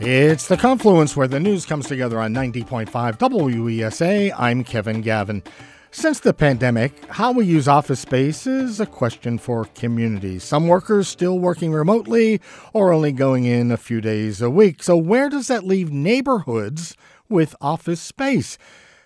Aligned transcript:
It's 0.00 0.46
the 0.46 0.56
confluence 0.56 1.16
where 1.16 1.26
the 1.26 1.40
news 1.40 1.66
comes 1.66 1.88
together 1.88 2.20
on 2.20 2.32
90.5 2.32 2.86
WESA. 3.18 4.32
I'm 4.38 4.62
Kevin 4.62 5.00
Gavin. 5.00 5.42
Since 5.90 6.20
the 6.20 6.32
pandemic, 6.32 7.04
how 7.06 7.32
we 7.32 7.46
use 7.46 7.66
office 7.66 7.98
space 7.98 8.46
is 8.46 8.78
a 8.78 8.86
question 8.86 9.38
for 9.38 9.64
communities. 9.74 10.44
Some 10.44 10.68
workers 10.68 11.08
still 11.08 11.40
working 11.40 11.72
remotely 11.72 12.40
or 12.72 12.92
only 12.92 13.10
going 13.10 13.44
in 13.44 13.72
a 13.72 13.76
few 13.76 14.00
days 14.00 14.40
a 14.40 14.48
week. 14.48 14.84
So, 14.84 14.96
where 14.96 15.28
does 15.28 15.48
that 15.48 15.64
leave 15.64 15.90
neighborhoods 15.90 16.96
with 17.28 17.56
office 17.60 18.00
space? 18.00 18.56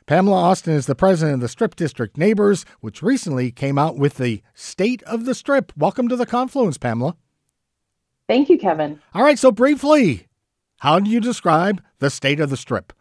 Pamela 0.05 0.37
Austin 0.37 0.75
is 0.75 0.85
the 0.85 0.95
president 0.95 1.37
of 1.37 1.41
the 1.41 1.49
Strip 1.49 1.75
District 1.75 2.19
Neighbors, 2.19 2.67
which 2.81 3.03
recently 3.03 3.51
came 3.51 3.79
out 3.79 3.97
with 3.97 4.19
the 4.19 4.43
State 4.53 5.03
of 5.05 5.25
the 5.25 5.35
Strip. 5.35 5.73
Welcome 5.75 6.09
to 6.09 6.17
the 6.17 6.27
Confluence, 6.27 6.77
Pamela. 6.77 7.17
Thank 8.29 8.51
you, 8.51 8.59
Kevin. 8.59 9.01
All 9.15 9.23
right, 9.23 9.39
so 9.39 9.51
briefly, 9.51 10.27
how 10.83 10.99
do 10.99 11.09
you 11.09 11.21
describe 11.21 11.81
the 12.01 12.11
state 12.11 12.41
of 12.41 12.51
the 12.51 12.57
strip? 12.57 12.93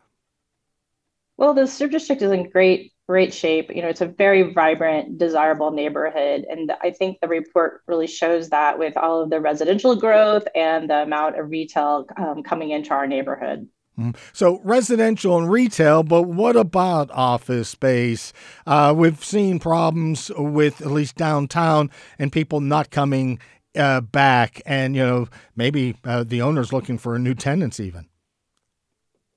Well, 1.37 1.55
the 1.55 1.65
strip 1.65 1.89
district 1.89 2.21
is 2.21 2.31
in 2.31 2.47
great, 2.47 2.93
great 3.09 3.33
shape. 3.33 3.75
You 3.75 3.81
know, 3.81 3.87
it's 3.87 4.01
a 4.01 4.05
very 4.05 4.53
vibrant, 4.53 5.17
desirable 5.17 5.71
neighborhood. 5.71 6.45
And 6.47 6.71
I 6.83 6.91
think 6.91 7.19
the 7.21 7.27
report 7.27 7.81
really 7.87 8.05
shows 8.05 8.49
that 8.49 8.77
with 8.77 8.95
all 8.97 9.23
of 9.23 9.31
the 9.31 9.41
residential 9.41 9.95
growth 9.95 10.43
and 10.53 10.91
the 10.91 11.01
amount 11.01 11.39
of 11.39 11.49
retail 11.49 12.05
um, 12.17 12.43
coming 12.43 12.69
into 12.69 12.91
our 12.91 13.07
neighborhood. 13.07 13.67
Mm-hmm. 13.97 14.11
So 14.31 14.61
residential 14.63 15.39
and 15.39 15.49
retail, 15.49 16.03
but 16.03 16.23
what 16.23 16.55
about 16.55 17.09
office 17.09 17.69
space? 17.69 18.31
Uh, 18.67 18.93
we've 18.95 19.25
seen 19.25 19.57
problems 19.57 20.29
with 20.37 20.81
at 20.81 20.91
least 20.91 21.15
downtown 21.15 21.89
and 22.19 22.31
people 22.31 22.61
not 22.61 22.91
coming 22.91 23.39
uh, 23.77 24.01
back, 24.01 24.61
and 24.65 24.95
you 24.95 25.05
know 25.05 25.27
maybe 25.55 25.95
uh, 26.03 26.23
the 26.23 26.41
owner's 26.41 26.73
looking 26.73 26.97
for 26.97 27.15
a 27.15 27.19
new 27.19 27.33
tenants 27.33 27.79
even. 27.79 28.07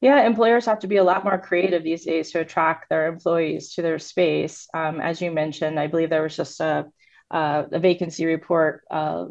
Yeah, 0.00 0.26
employers 0.26 0.66
have 0.66 0.80
to 0.80 0.86
be 0.86 0.98
a 0.98 1.04
lot 1.04 1.24
more 1.24 1.38
creative 1.38 1.82
these 1.82 2.04
days 2.04 2.30
to 2.32 2.40
attract 2.40 2.90
their 2.90 3.06
employees 3.06 3.74
to 3.74 3.82
their 3.82 3.98
space. 3.98 4.68
Um, 4.74 5.00
as 5.00 5.22
you 5.22 5.30
mentioned, 5.30 5.80
I 5.80 5.86
believe 5.86 6.10
there 6.10 6.22
was 6.22 6.36
just 6.36 6.60
a, 6.60 6.84
a, 7.30 7.64
a 7.72 7.78
vacancy 7.78 8.26
report 8.26 8.82
uh, 8.90 9.26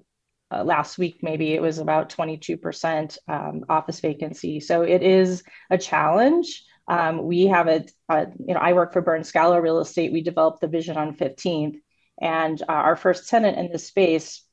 uh, 0.52 0.64
last 0.64 0.98
week. 0.98 1.20
Maybe 1.22 1.54
it 1.54 1.62
was 1.62 1.78
about 1.78 2.09
22% 2.09 3.18
um, 3.28 3.66
office 3.70 4.00
vacancy. 4.00 4.59
So 4.59 4.81
it 4.81 5.04
is 5.04 5.44
a 5.70 5.78
challenge. 5.78 6.64
Um, 6.88 7.24
we 7.24 7.46
have 7.46 7.68
a, 7.68 7.86
a, 8.09 8.28
you 8.40 8.56
know, 8.56 8.59
I 8.59 8.74
work 8.74 8.94
for 8.94 9.02
Burns 9.02 9.31
Scalo 9.31 9.62
Real 9.62 9.80
Estate. 9.80 10.12
We 10.12 10.24
developed 10.24 10.62
the 10.62 10.68
vision 10.68 10.98
on 10.98 11.16
15th, 11.16 11.76
and 12.20 12.62
uh, 12.64 12.66
our 12.68 12.96
first 12.96 13.30
tenant 13.30 13.59
in 13.59 13.72
this 13.72 13.88
space 13.88 14.44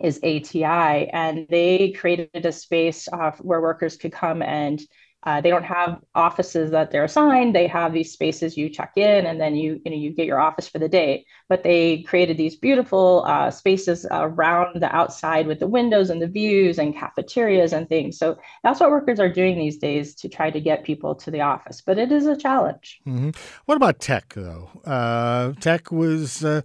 is 0.00 0.18
ATI, 0.22 1.08
and 1.08 1.46
they 1.48 1.92
created 1.92 2.46
a 2.46 2.52
space 2.52 3.08
uh, 3.12 3.32
where 3.40 3.60
workers 3.60 3.96
could 3.96 4.12
come 4.12 4.42
and 4.42 4.80
uh, 5.22 5.40
they 5.40 5.50
don't 5.50 5.64
have 5.64 6.00
offices 6.14 6.70
that 6.70 6.90
they're 6.90 7.04
assigned. 7.04 7.54
They 7.54 7.66
have 7.66 7.92
these 7.92 8.12
spaces 8.12 8.56
you 8.56 8.70
check 8.70 8.92
in, 8.96 9.26
and 9.26 9.38
then 9.38 9.54
you 9.54 9.80
you 9.84 9.90
know 9.90 9.96
you 9.96 10.12
get 10.12 10.26
your 10.26 10.40
office 10.40 10.66
for 10.66 10.78
the 10.78 10.88
day. 10.88 11.26
But 11.48 11.62
they 11.62 12.02
created 12.02 12.38
these 12.38 12.56
beautiful 12.56 13.24
uh, 13.26 13.50
spaces 13.50 14.06
around 14.10 14.80
the 14.80 14.94
outside 14.94 15.46
with 15.46 15.60
the 15.60 15.66
windows 15.66 16.08
and 16.08 16.22
the 16.22 16.26
views 16.26 16.78
and 16.78 16.96
cafeterias 16.96 17.74
and 17.74 17.86
things. 17.86 18.18
So 18.18 18.38
that's 18.64 18.80
what 18.80 18.90
workers 18.90 19.20
are 19.20 19.30
doing 19.30 19.58
these 19.58 19.76
days 19.76 20.14
to 20.16 20.28
try 20.28 20.50
to 20.50 20.60
get 20.60 20.84
people 20.84 21.14
to 21.16 21.30
the 21.30 21.42
office. 21.42 21.82
But 21.82 21.98
it 21.98 22.10
is 22.12 22.26
a 22.26 22.36
challenge. 22.36 23.00
Mm-hmm. 23.06 23.30
What 23.66 23.76
about 23.76 24.00
tech 24.00 24.32
though? 24.34 24.70
Uh, 24.86 25.52
tech 25.60 25.92
was 25.92 26.42
uh, 26.42 26.62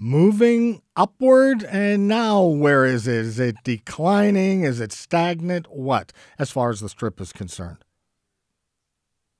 moving 0.00 0.82
upward 0.96 1.62
and 1.64 2.08
now 2.08 2.42
where 2.42 2.84
is 2.86 3.06
it? 3.06 3.16
Is 3.16 3.38
it 3.38 3.62
declining? 3.62 4.62
Is 4.62 4.80
it 4.80 4.92
stagnant? 4.92 5.66
What 5.70 6.12
as 6.38 6.50
far 6.50 6.70
as 6.70 6.80
the 6.80 6.88
strip 6.88 7.20
is 7.20 7.32
concerned? 7.32 7.84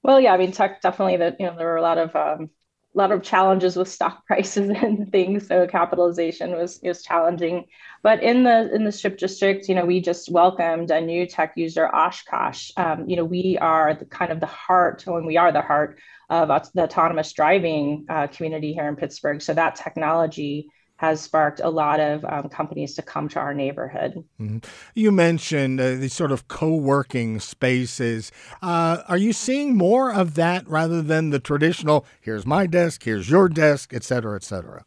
Well 0.02 0.20
yeah 0.20 0.32
i 0.32 0.38
mean 0.38 0.52
tech 0.52 0.80
definitely 0.82 1.16
that 1.18 1.36
you 1.40 1.46
know 1.46 1.56
there 1.56 1.66
were 1.66 1.76
a 1.76 1.82
lot 1.82 1.98
of 1.98 2.14
um, 2.16 2.50
lot 2.98 3.12
of 3.12 3.22
challenges 3.22 3.76
with 3.76 3.88
stock 3.88 4.26
prices 4.26 4.70
and 4.70 5.10
things 5.12 5.46
so 5.46 5.66
capitalization 5.66 6.52
was 6.52 6.80
was 6.82 7.02
challenging 7.02 7.64
but 8.02 8.22
in 8.22 8.42
the 8.44 8.74
in 8.74 8.84
the 8.84 8.92
strip 8.92 9.16
district 9.18 9.68
you 9.68 9.74
know 9.74 9.84
we 9.84 10.00
just 10.00 10.30
welcomed 10.30 10.90
a 10.90 11.00
new 11.00 11.26
tech 11.26 11.52
user 11.56 11.86
oshkosh 11.94 12.70
um, 12.76 13.08
you 13.08 13.16
know 13.16 13.24
we 13.24 13.56
are 13.60 13.94
the 13.94 14.04
kind 14.04 14.32
of 14.32 14.40
the 14.40 14.46
heart 14.46 15.02
when 15.06 15.24
we 15.24 15.36
are 15.36 15.52
the 15.52 15.62
heart 15.62 15.98
of 16.30 16.48
the 16.74 16.84
autonomous 16.84 17.32
driving 17.32 18.06
uh, 18.08 18.28
community 18.28 18.72
here 18.72 18.86
in 18.86 18.94
Pittsburgh. 18.94 19.42
So 19.42 19.52
that 19.54 19.74
technology 19.74 20.70
has 21.00 21.22
sparked 21.22 21.60
a 21.64 21.70
lot 21.70 21.98
of 21.98 22.22
um, 22.26 22.50
companies 22.50 22.94
to 22.94 23.00
come 23.00 23.26
to 23.26 23.38
our 23.38 23.54
neighborhood. 23.54 24.22
Mm-hmm. 24.38 24.58
You 24.94 25.10
mentioned 25.10 25.80
uh, 25.80 25.94
these 25.94 26.12
sort 26.12 26.30
of 26.30 26.46
co 26.46 26.74
working 26.74 27.40
spaces. 27.40 28.30
Uh, 28.60 28.98
are 29.08 29.16
you 29.16 29.32
seeing 29.32 29.78
more 29.78 30.12
of 30.12 30.34
that 30.34 30.68
rather 30.68 31.00
than 31.00 31.30
the 31.30 31.38
traditional, 31.38 32.04
here's 32.20 32.44
my 32.44 32.66
desk, 32.66 33.02
here's 33.04 33.30
your 33.30 33.48
desk, 33.48 33.94
et 33.94 34.04
cetera, 34.04 34.36
et 34.36 34.44
cetera? 34.44 34.84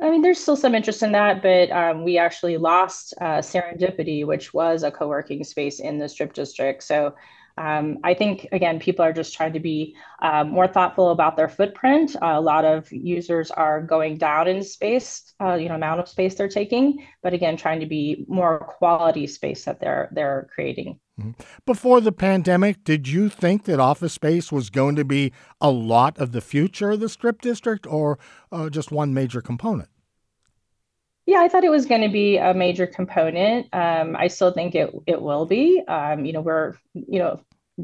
I 0.00 0.08
mean, 0.08 0.22
there's 0.22 0.40
still 0.40 0.56
some 0.56 0.74
interest 0.74 1.02
in 1.02 1.12
that, 1.12 1.42
but 1.42 1.70
um, 1.70 2.02
we 2.02 2.16
actually 2.16 2.56
lost 2.56 3.12
uh, 3.20 3.42
Serendipity, 3.42 4.24
which 4.24 4.54
was 4.54 4.82
a 4.82 4.90
co 4.90 5.08
working 5.08 5.44
space 5.44 5.80
in 5.80 5.98
the 5.98 6.08
Strip 6.08 6.32
District. 6.32 6.82
So 6.82 7.14
um, 7.60 7.98
I 8.04 8.14
think, 8.14 8.48
again, 8.52 8.80
people 8.80 9.04
are 9.04 9.12
just 9.12 9.34
trying 9.34 9.52
to 9.52 9.60
be 9.60 9.94
uh, 10.22 10.44
more 10.44 10.66
thoughtful 10.66 11.10
about 11.10 11.36
their 11.36 11.48
footprint. 11.48 12.16
Uh, 12.16 12.32
a 12.36 12.40
lot 12.40 12.64
of 12.64 12.90
users 12.90 13.50
are 13.50 13.82
going 13.82 14.16
down 14.16 14.48
in 14.48 14.62
space, 14.62 15.34
uh, 15.42 15.54
you 15.54 15.68
know, 15.68 15.74
amount 15.74 16.00
of 16.00 16.08
space 16.08 16.34
they're 16.34 16.48
taking, 16.48 17.06
but 17.22 17.34
again, 17.34 17.58
trying 17.58 17.78
to 17.80 17.86
be 17.86 18.24
more 18.28 18.60
quality 18.60 19.26
space 19.26 19.66
that 19.66 19.78
they're 19.78 20.08
they're 20.12 20.48
creating. 20.54 20.98
Mm-hmm. 21.20 21.32
Before 21.66 22.00
the 22.00 22.12
pandemic, 22.12 22.82
did 22.82 23.08
you 23.08 23.28
think 23.28 23.64
that 23.64 23.78
office 23.78 24.14
space 24.14 24.50
was 24.50 24.70
going 24.70 24.96
to 24.96 25.04
be 25.04 25.30
a 25.60 25.70
lot 25.70 26.16
of 26.16 26.32
the 26.32 26.40
future 26.40 26.92
of 26.92 27.00
the 27.00 27.10
Strip 27.10 27.42
District, 27.42 27.86
or 27.86 28.18
uh, 28.50 28.70
just 28.70 28.90
one 28.90 29.12
major 29.12 29.42
component? 29.42 29.90
Yeah, 31.26 31.40
I 31.42 31.48
thought 31.48 31.64
it 31.64 31.70
was 31.70 31.84
going 31.84 32.00
to 32.00 32.08
be 32.08 32.38
a 32.38 32.54
major 32.54 32.86
component. 32.86 33.68
Um, 33.74 34.16
I 34.16 34.28
still 34.28 34.50
think 34.50 34.74
it 34.74 34.94
it 35.06 35.20
will 35.20 35.44
be. 35.44 35.82
Um, 35.86 36.24
you 36.24 36.32
know, 36.32 36.40
we're 36.40 36.74
you 36.94 37.18
know 37.18 37.40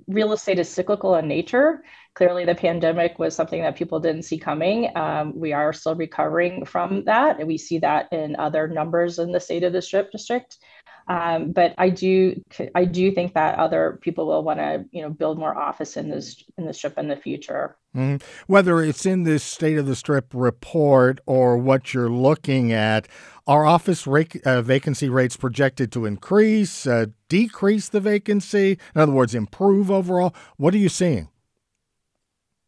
real 0.07 0.33
estate 0.33 0.59
is 0.59 0.69
cyclical 0.69 1.17
in 1.17 1.29
nature. 1.29 1.85
Clearly, 2.15 2.45
the 2.45 2.55
pandemic 2.55 3.19
was 3.19 3.35
something 3.35 3.63
that 3.63 3.77
people 3.77 4.01
didn't 4.01 4.23
see 4.23 4.39
coming. 4.39 4.91
Um, 4.97 5.39
we 5.39 5.53
are 5.53 5.73
still 5.73 5.95
recovering 5.95 6.65
from 6.65 7.05
that, 7.05 7.39
and 7.39 7.47
we 7.47 7.59
see 7.59 7.79
that 7.81 8.13
in 8.13 8.37
other 8.37 8.69
numbers 8.69 9.19
in 9.19 9.33
the 9.33 9.41
state 9.41 9.65
of 9.65 9.73
the 9.73 9.83
Strip 9.83 10.11
District. 10.13 10.57
Um, 11.09 11.53
but 11.53 11.75
I 11.79 11.91
do, 11.91 12.43
I 12.75 12.85
do 12.85 13.13
think 13.13 13.35
that 13.35 13.59
other 13.59 13.99
people 14.03 14.27
will 14.27 14.43
want 14.43 14.59
to, 14.59 14.85
you 14.91 15.03
know, 15.03 15.11
build 15.11 15.39
more 15.39 15.57
office 15.57 15.97
in 15.97 16.11
this 16.11 16.43
in 16.59 16.67
the 16.67 16.73
Strip 16.73 16.99
in 16.99 17.07
the 17.07 17.17
future. 17.17 17.77
Mm-hmm. 17.95 18.25
Whether 18.47 18.81
it's 18.81 19.07
in 19.07 19.23
this 19.23 19.45
state 19.45 19.79
of 19.79 19.87
the 19.87 19.95
Strip 19.95 20.27
report 20.35 21.21
or 21.25 21.57
what 21.57 21.95
you're 21.95 22.11
looking 22.11 22.73
at, 22.73 23.07
are 23.47 23.65
office 23.65 24.07
uh, 24.07 24.63
vacancy 24.63 25.09
rates 25.09 25.37
projected 25.37 25.93
to 25.93 26.07
increase, 26.07 26.87
uh, 26.87 27.07
decrease 27.29 27.89
the 27.89 28.01
vacancy? 28.01 28.79
In 28.95 29.01
other 29.01 29.13
words, 29.13 29.35
improve 29.35 29.91
overall? 29.91 30.35
What 30.57 30.75
are 30.75 30.79
you 30.79 30.89
seeing? 30.89 31.29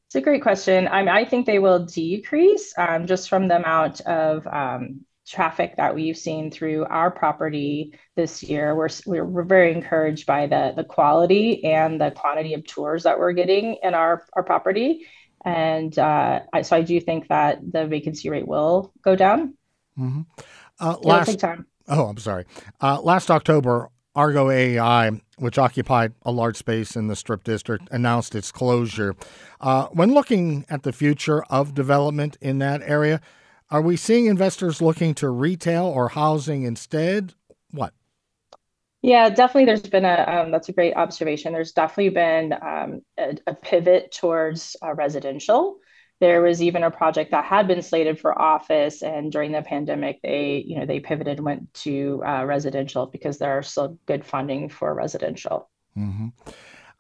It's 0.07 0.15
a 0.15 0.21
great 0.21 0.43
question. 0.43 0.89
I, 0.89 1.01
mean, 1.01 1.09
I 1.09 1.25
think 1.25 1.45
they 1.45 1.59
will 1.59 1.85
decrease 1.85 2.73
um, 2.79 3.07
just 3.07 3.29
from 3.29 3.49
the 3.49 3.57
amount 3.57 4.01
of 4.03 4.47
um, 4.47 5.05
traffic 5.29 5.77
that 5.77 5.95
we've 5.95 6.17
seen 6.17 6.51
through 6.51 6.85
our 6.87 7.11
property 7.11 7.93
this 8.17 8.43
year. 8.43 8.75
We're, 8.75 8.89
we're, 9.07 9.43
very 9.43 9.73
encouraged 9.73 10.27
by 10.27 10.47
the, 10.47 10.73
the 10.75 10.85
quality 10.85 11.65
and 11.65 12.01
the 12.01 12.11
quantity 12.11 12.55
of 12.55 12.67
tours 12.67 13.03
that 13.03 13.19
we're 13.19 13.33
getting 13.33 13.77
in 13.83 13.95
our, 13.95 14.25
our 14.33 14.43
property. 14.43 15.07
And 15.45 15.97
uh, 15.99 16.41
I, 16.53 16.63
so 16.63 16.77
I 16.77 16.83
do 16.83 17.01
think 17.01 17.29
that 17.29 17.61
the 17.71 17.87
vacancy 17.87 18.31
rate 18.31 18.49
will 18.49 18.93
go 19.03 19.15
down. 19.15 19.55
Mm-hmm. 19.99 20.23
Uh, 20.81 20.97
last, 21.03 21.39
time. 21.39 21.67
Oh, 21.89 22.07
I'm 22.07 22.19
sorry. 22.19 22.45
Uh, 22.81 23.01
last 23.01 23.31
October, 23.31 23.91
Argo 24.15 24.51
AI, 24.51 25.21
which 25.37 25.59
occupied 25.59 26.13
a 26.23 26.33
large 26.33 26.57
space 26.57 26.97
in 26.97 27.07
the 27.07 27.17
Strip 27.17 27.45
District, 27.45 27.87
announced 27.91 28.35
its 28.35 28.51
closure. 28.51 29.15
Uh, 29.61 29.87
when 29.89 30.13
looking 30.13 30.65
at 30.69 30.83
the 30.83 30.93
future 30.93 31.43
of 31.45 31.75
development 31.75 32.37
in 32.41 32.59
that 32.59 32.83
area, 32.83 33.21
are 33.71 33.83
we 33.83 33.97
seeing 33.97 34.27
investors 34.27 34.81
looking 34.81 35.15
to 35.15 35.29
retail 35.29 35.85
or 35.85 36.09
housing 36.09 36.63
instead? 36.63 37.35
What? 37.71 37.93
Yeah, 39.03 39.29
definitely. 39.29 39.67
There's 39.67 39.83
been 39.83 40.05
a 40.05 40.25
um, 40.27 40.51
that's 40.51 40.69
a 40.69 40.73
great 40.73 40.95
observation. 40.95 41.53
There's 41.53 41.73
definitely 41.73 42.11
been 42.11 42.53
um, 42.53 43.03
a, 43.19 43.37
a, 43.47 43.55
pivot 43.55 44.11
towards 44.11 44.77
uh, 44.83 44.95
residential. 44.95 45.79
There 46.21 46.43
was 46.43 46.61
even 46.61 46.83
a 46.83 46.91
project 46.91 47.31
that 47.31 47.45
had 47.45 47.69
been 47.69 47.83
slated 47.83 48.19
for 48.19 48.37
office, 48.37 49.03
and 49.03 49.31
during 49.31 49.53
the 49.53 49.63
pandemic, 49.63 50.21
they 50.23 50.65
you 50.67 50.81
know 50.81 50.87
they 50.87 50.99
pivoted 50.99 51.37
and 51.37 51.47
went 51.47 51.73
to 51.75 52.23
uh, 52.27 52.45
residential 52.45 53.07
because 53.07 53.39
there 53.39 53.57
are 53.57 53.63
still 53.63 53.99
good 54.07 54.25
funding 54.25 54.69
for 54.69 54.93
residential. 54.95 55.69
Mm-hmm. 55.97 56.29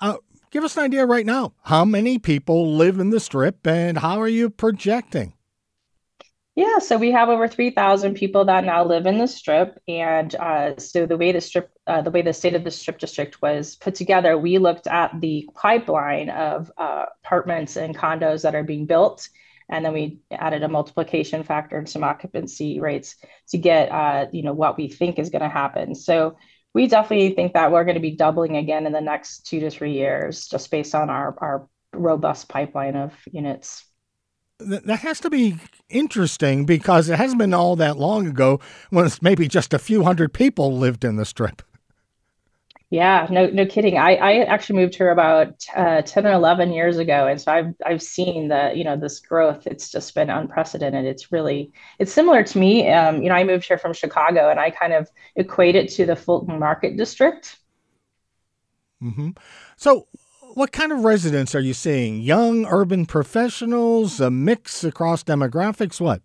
Uh, 0.00 0.18
give 0.52 0.62
us 0.62 0.76
an 0.76 0.84
idea 0.84 1.04
right 1.04 1.26
now. 1.26 1.54
How 1.62 1.84
many 1.84 2.20
people 2.20 2.76
live 2.76 3.00
in 3.00 3.10
the 3.10 3.18
strip, 3.18 3.66
and 3.66 3.98
how 3.98 4.20
are 4.20 4.28
you 4.28 4.50
projecting? 4.50 5.32
Yeah, 6.58 6.80
so 6.80 6.98
we 6.98 7.12
have 7.12 7.28
over 7.28 7.46
3,000 7.46 8.14
people 8.14 8.46
that 8.46 8.64
now 8.64 8.84
live 8.84 9.06
in 9.06 9.18
the 9.18 9.28
strip. 9.28 9.80
And 9.86 10.34
uh, 10.34 10.76
so 10.76 11.06
the 11.06 11.16
way 11.16 11.30
the 11.30 11.40
strip, 11.40 11.70
uh, 11.86 12.02
the 12.02 12.10
way 12.10 12.20
the 12.20 12.32
state 12.32 12.56
of 12.56 12.64
the 12.64 12.72
strip 12.72 12.98
district 12.98 13.40
was 13.40 13.76
put 13.76 13.94
together, 13.94 14.36
we 14.36 14.58
looked 14.58 14.88
at 14.88 15.12
the 15.20 15.48
pipeline 15.54 16.30
of 16.30 16.72
uh, 16.76 17.04
apartments 17.22 17.76
and 17.76 17.96
condos 17.96 18.42
that 18.42 18.56
are 18.56 18.64
being 18.64 18.86
built. 18.86 19.28
And 19.68 19.84
then 19.84 19.92
we 19.92 20.18
added 20.32 20.64
a 20.64 20.68
multiplication 20.68 21.44
factor 21.44 21.78
and 21.78 21.88
some 21.88 22.02
occupancy 22.02 22.80
rates 22.80 23.14
to 23.50 23.58
get, 23.58 23.92
uh, 23.92 24.26
you 24.32 24.42
know, 24.42 24.52
what 24.52 24.76
we 24.76 24.88
think 24.88 25.20
is 25.20 25.30
going 25.30 25.42
to 25.42 25.48
happen. 25.48 25.94
So 25.94 26.38
we 26.74 26.88
definitely 26.88 27.36
think 27.36 27.52
that 27.52 27.70
we're 27.70 27.84
going 27.84 27.94
to 27.94 28.00
be 28.00 28.16
doubling 28.16 28.56
again 28.56 28.84
in 28.84 28.92
the 28.92 29.00
next 29.00 29.46
two 29.46 29.60
to 29.60 29.70
three 29.70 29.92
years, 29.92 30.48
just 30.48 30.72
based 30.72 30.96
on 30.96 31.08
our, 31.08 31.36
our 31.38 31.68
robust 31.94 32.48
pipeline 32.48 32.96
of 32.96 33.14
units 33.30 33.84
that 34.58 35.00
has 35.00 35.20
to 35.20 35.30
be 35.30 35.56
interesting 35.88 36.66
because 36.66 37.08
it 37.08 37.16
hasn't 37.16 37.38
been 37.38 37.54
all 37.54 37.76
that 37.76 37.96
long 37.96 38.26
ago 38.26 38.60
when 38.90 39.06
it's 39.06 39.22
maybe 39.22 39.48
just 39.48 39.72
a 39.72 39.78
few 39.78 40.02
hundred 40.04 40.32
people 40.32 40.76
lived 40.76 41.04
in 41.04 41.16
the 41.16 41.24
strip. 41.24 41.62
Yeah, 42.90 43.26
no, 43.30 43.48
no 43.48 43.66
kidding. 43.66 43.98
I, 43.98 44.14
I 44.14 44.32
actually 44.44 44.76
moved 44.76 44.94
here 44.94 45.10
about 45.10 45.62
uh, 45.76 46.00
ten 46.02 46.26
or 46.26 46.32
eleven 46.32 46.72
years 46.72 46.96
ago, 46.96 47.26
and 47.26 47.38
so 47.38 47.52
I've 47.52 47.74
I've 47.84 48.02
seen 48.02 48.48
the 48.48 48.72
you 48.74 48.82
know 48.82 48.96
this 48.96 49.20
growth. 49.20 49.66
It's 49.66 49.90
just 49.90 50.14
been 50.14 50.30
unprecedented. 50.30 51.04
It's 51.04 51.30
really 51.30 51.70
it's 51.98 52.12
similar 52.12 52.42
to 52.42 52.58
me. 52.58 52.90
Um, 52.90 53.22
you 53.22 53.28
know, 53.28 53.34
I 53.34 53.44
moved 53.44 53.66
here 53.66 53.76
from 53.76 53.92
Chicago, 53.92 54.48
and 54.48 54.58
I 54.58 54.70
kind 54.70 54.94
of 54.94 55.10
equate 55.36 55.76
it 55.76 55.90
to 55.92 56.06
the 56.06 56.16
Fulton 56.16 56.58
Market 56.58 56.96
District. 56.96 57.58
Mm-hmm. 59.02 59.30
So, 59.76 60.08
what 60.54 60.72
kind 60.72 60.92
of 60.92 61.04
residents 61.04 61.54
are 61.54 61.60
you 61.60 61.74
seeing? 61.74 62.20
Young 62.20 62.66
urban 62.66 63.06
professionals, 63.06 64.20
a 64.20 64.30
mix 64.30 64.84
across 64.84 65.22
demographics? 65.22 66.00
What? 66.00 66.22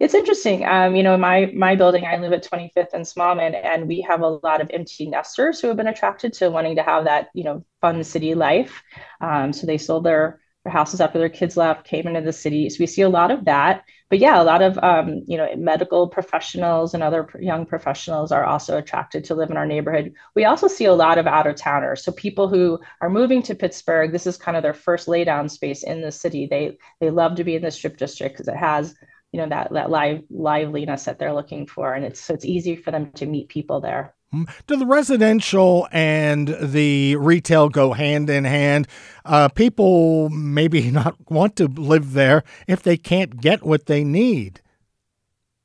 It's 0.00 0.14
interesting. 0.14 0.64
Um, 0.66 0.96
you 0.96 1.02
know, 1.02 1.16
my 1.16 1.52
my 1.54 1.76
building, 1.76 2.04
I 2.04 2.16
live 2.16 2.32
at 2.32 2.44
25th 2.44 2.92
and 2.92 3.04
Smallman, 3.04 3.54
and 3.54 3.86
we 3.86 4.00
have 4.00 4.20
a 4.20 4.28
lot 4.42 4.60
of 4.60 4.68
empty 4.72 5.06
nesters 5.06 5.60
who 5.60 5.68
have 5.68 5.76
been 5.76 5.86
attracted 5.86 6.32
to 6.34 6.50
wanting 6.50 6.76
to 6.76 6.82
have 6.82 7.04
that, 7.04 7.28
you 7.34 7.44
know, 7.44 7.64
fun 7.80 8.02
city 8.02 8.34
life. 8.34 8.82
Um, 9.20 9.52
so 9.52 9.66
they 9.66 9.78
sold 9.78 10.04
their 10.04 10.40
their 10.64 10.72
houses 10.72 11.00
after 11.00 11.18
their 11.18 11.28
kids 11.28 11.56
left, 11.56 11.86
came 11.86 12.06
into 12.06 12.20
the 12.20 12.32
city. 12.32 12.68
So 12.68 12.76
we 12.80 12.86
see 12.86 13.02
a 13.02 13.08
lot 13.08 13.30
of 13.30 13.44
that. 13.44 13.84
But 14.12 14.18
yeah, 14.18 14.42
a 14.42 14.44
lot 14.44 14.60
of 14.60 14.78
um, 14.82 15.22
you 15.26 15.38
know 15.38 15.48
medical 15.56 16.06
professionals 16.06 16.92
and 16.92 17.02
other 17.02 17.26
young 17.40 17.64
professionals 17.64 18.30
are 18.30 18.44
also 18.44 18.76
attracted 18.76 19.24
to 19.24 19.34
live 19.34 19.50
in 19.50 19.56
our 19.56 19.64
neighborhood. 19.64 20.12
We 20.34 20.44
also 20.44 20.68
see 20.68 20.84
a 20.84 20.92
lot 20.92 21.16
of 21.16 21.26
out 21.26 21.46
of 21.46 21.56
towners. 21.56 22.04
So 22.04 22.12
people 22.12 22.46
who 22.46 22.78
are 23.00 23.08
moving 23.08 23.42
to 23.44 23.54
Pittsburgh, 23.54 24.12
this 24.12 24.26
is 24.26 24.36
kind 24.36 24.54
of 24.54 24.62
their 24.62 24.74
first 24.74 25.08
laydown 25.08 25.50
space 25.50 25.82
in 25.82 26.02
the 26.02 26.12
city. 26.12 26.46
They 26.46 26.76
they 27.00 27.08
love 27.08 27.36
to 27.36 27.44
be 27.44 27.56
in 27.56 27.62
the 27.62 27.70
Strip 27.70 27.96
District 27.96 28.34
because 28.34 28.48
it 28.48 28.56
has 28.58 28.94
you 29.32 29.40
know 29.40 29.48
that 29.48 29.72
that 29.72 29.90
live 29.90 30.24
liveliness 30.28 31.04
that 31.04 31.18
they're 31.18 31.32
looking 31.32 31.66
for, 31.66 31.94
and 31.94 32.04
it's 32.04 32.20
so 32.20 32.34
it's 32.34 32.44
easy 32.44 32.76
for 32.76 32.90
them 32.90 33.12
to 33.12 33.24
meet 33.24 33.48
people 33.48 33.80
there. 33.80 34.14
Hmm. 34.32 34.44
Do 34.66 34.76
the 34.76 34.86
residential 34.86 35.86
and 35.92 36.56
the 36.60 37.16
retail 37.16 37.68
go 37.68 37.92
hand 37.92 38.30
in 38.30 38.44
hand? 38.44 38.88
Uh, 39.26 39.48
people 39.48 40.30
maybe 40.30 40.90
not 40.90 41.16
want 41.30 41.56
to 41.56 41.68
live 41.68 42.14
there 42.14 42.42
if 42.66 42.82
they 42.82 42.96
can't 42.96 43.40
get 43.40 43.62
what 43.62 43.86
they 43.86 44.04
need. 44.04 44.62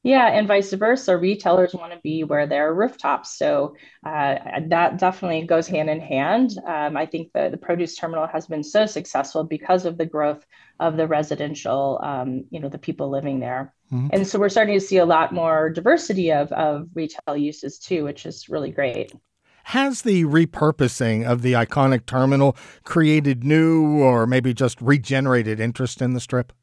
Yeah, 0.03 0.27
and 0.27 0.47
vice 0.47 0.71
versa. 0.71 1.17
Retailers 1.17 1.73
want 1.73 1.91
to 1.91 1.99
be 2.01 2.23
where 2.23 2.47
there 2.47 2.69
are 2.69 2.75
rooftops. 2.75 3.37
So 3.37 3.75
uh, 4.05 4.35
that 4.67 4.99
definitely 4.99 5.45
goes 5.45 5.67
hand 5.67 5.89
in 5.89 5.99
hand. 5.99 6.51
Um, 6.65 6.95
I 6.95 7.05
think 7.05 7.31
the, 7.33 7.49
the 7.49 7.57
produce 7.57 7.95
terminal 7.95 8.27
has 8.27 8.47
been 8.47 8.63
so 8.63 8.85
successful 8.85 9.43
because 9.43 9.85
of 9.85 9.97
the 9.97 10.05
growth 10.05 10.45
of 10.79 10.95
the 10.95 11.07
residential, 11.07 11.99
um, 12.01 12.45
you 12.51 12.59
know, 12.59 12.69
the 12.69 12.77
people 12.77 13.09
living 13.09 13.39
there. 13.39 13.73
Mm-hmm. 13.91 14.07
And 14.11 14.27
so 14.27 14.39
we're 14.39 14.49
starting 14.49 14.77
to 14.77 14.85
see 14.85 14.97
a 14.97 15.05
lot 15.05 15.33
more 15.33 15.69
diversity 15.69 16.31
of, 16.31 16.51
of 16.51 16.89
retail 16.93 17.37
uses 17.37 17.79
too, 17.79 18.03
which 18.03 18.25
is 18.25 18.49
really 18.49 18.71
great. 18.71 19.13
Has 19.65 20.01
the 20.01 20.23
repurposing 20.23 21.25
of 21.25 21.41
the 21.41 21.53
iconic 21.53 22.05
terminal 22.05 22.55
created 22.83 23.43
new 23.43 24.01
or 24.01 24.25
maybe 24.25 24.53
just 24.53 24.81
regenerated 24.81 25.59
interest 25.59 26.01
in 26.01 26.13
the 26.13 26.19
strip? 26.19 26.53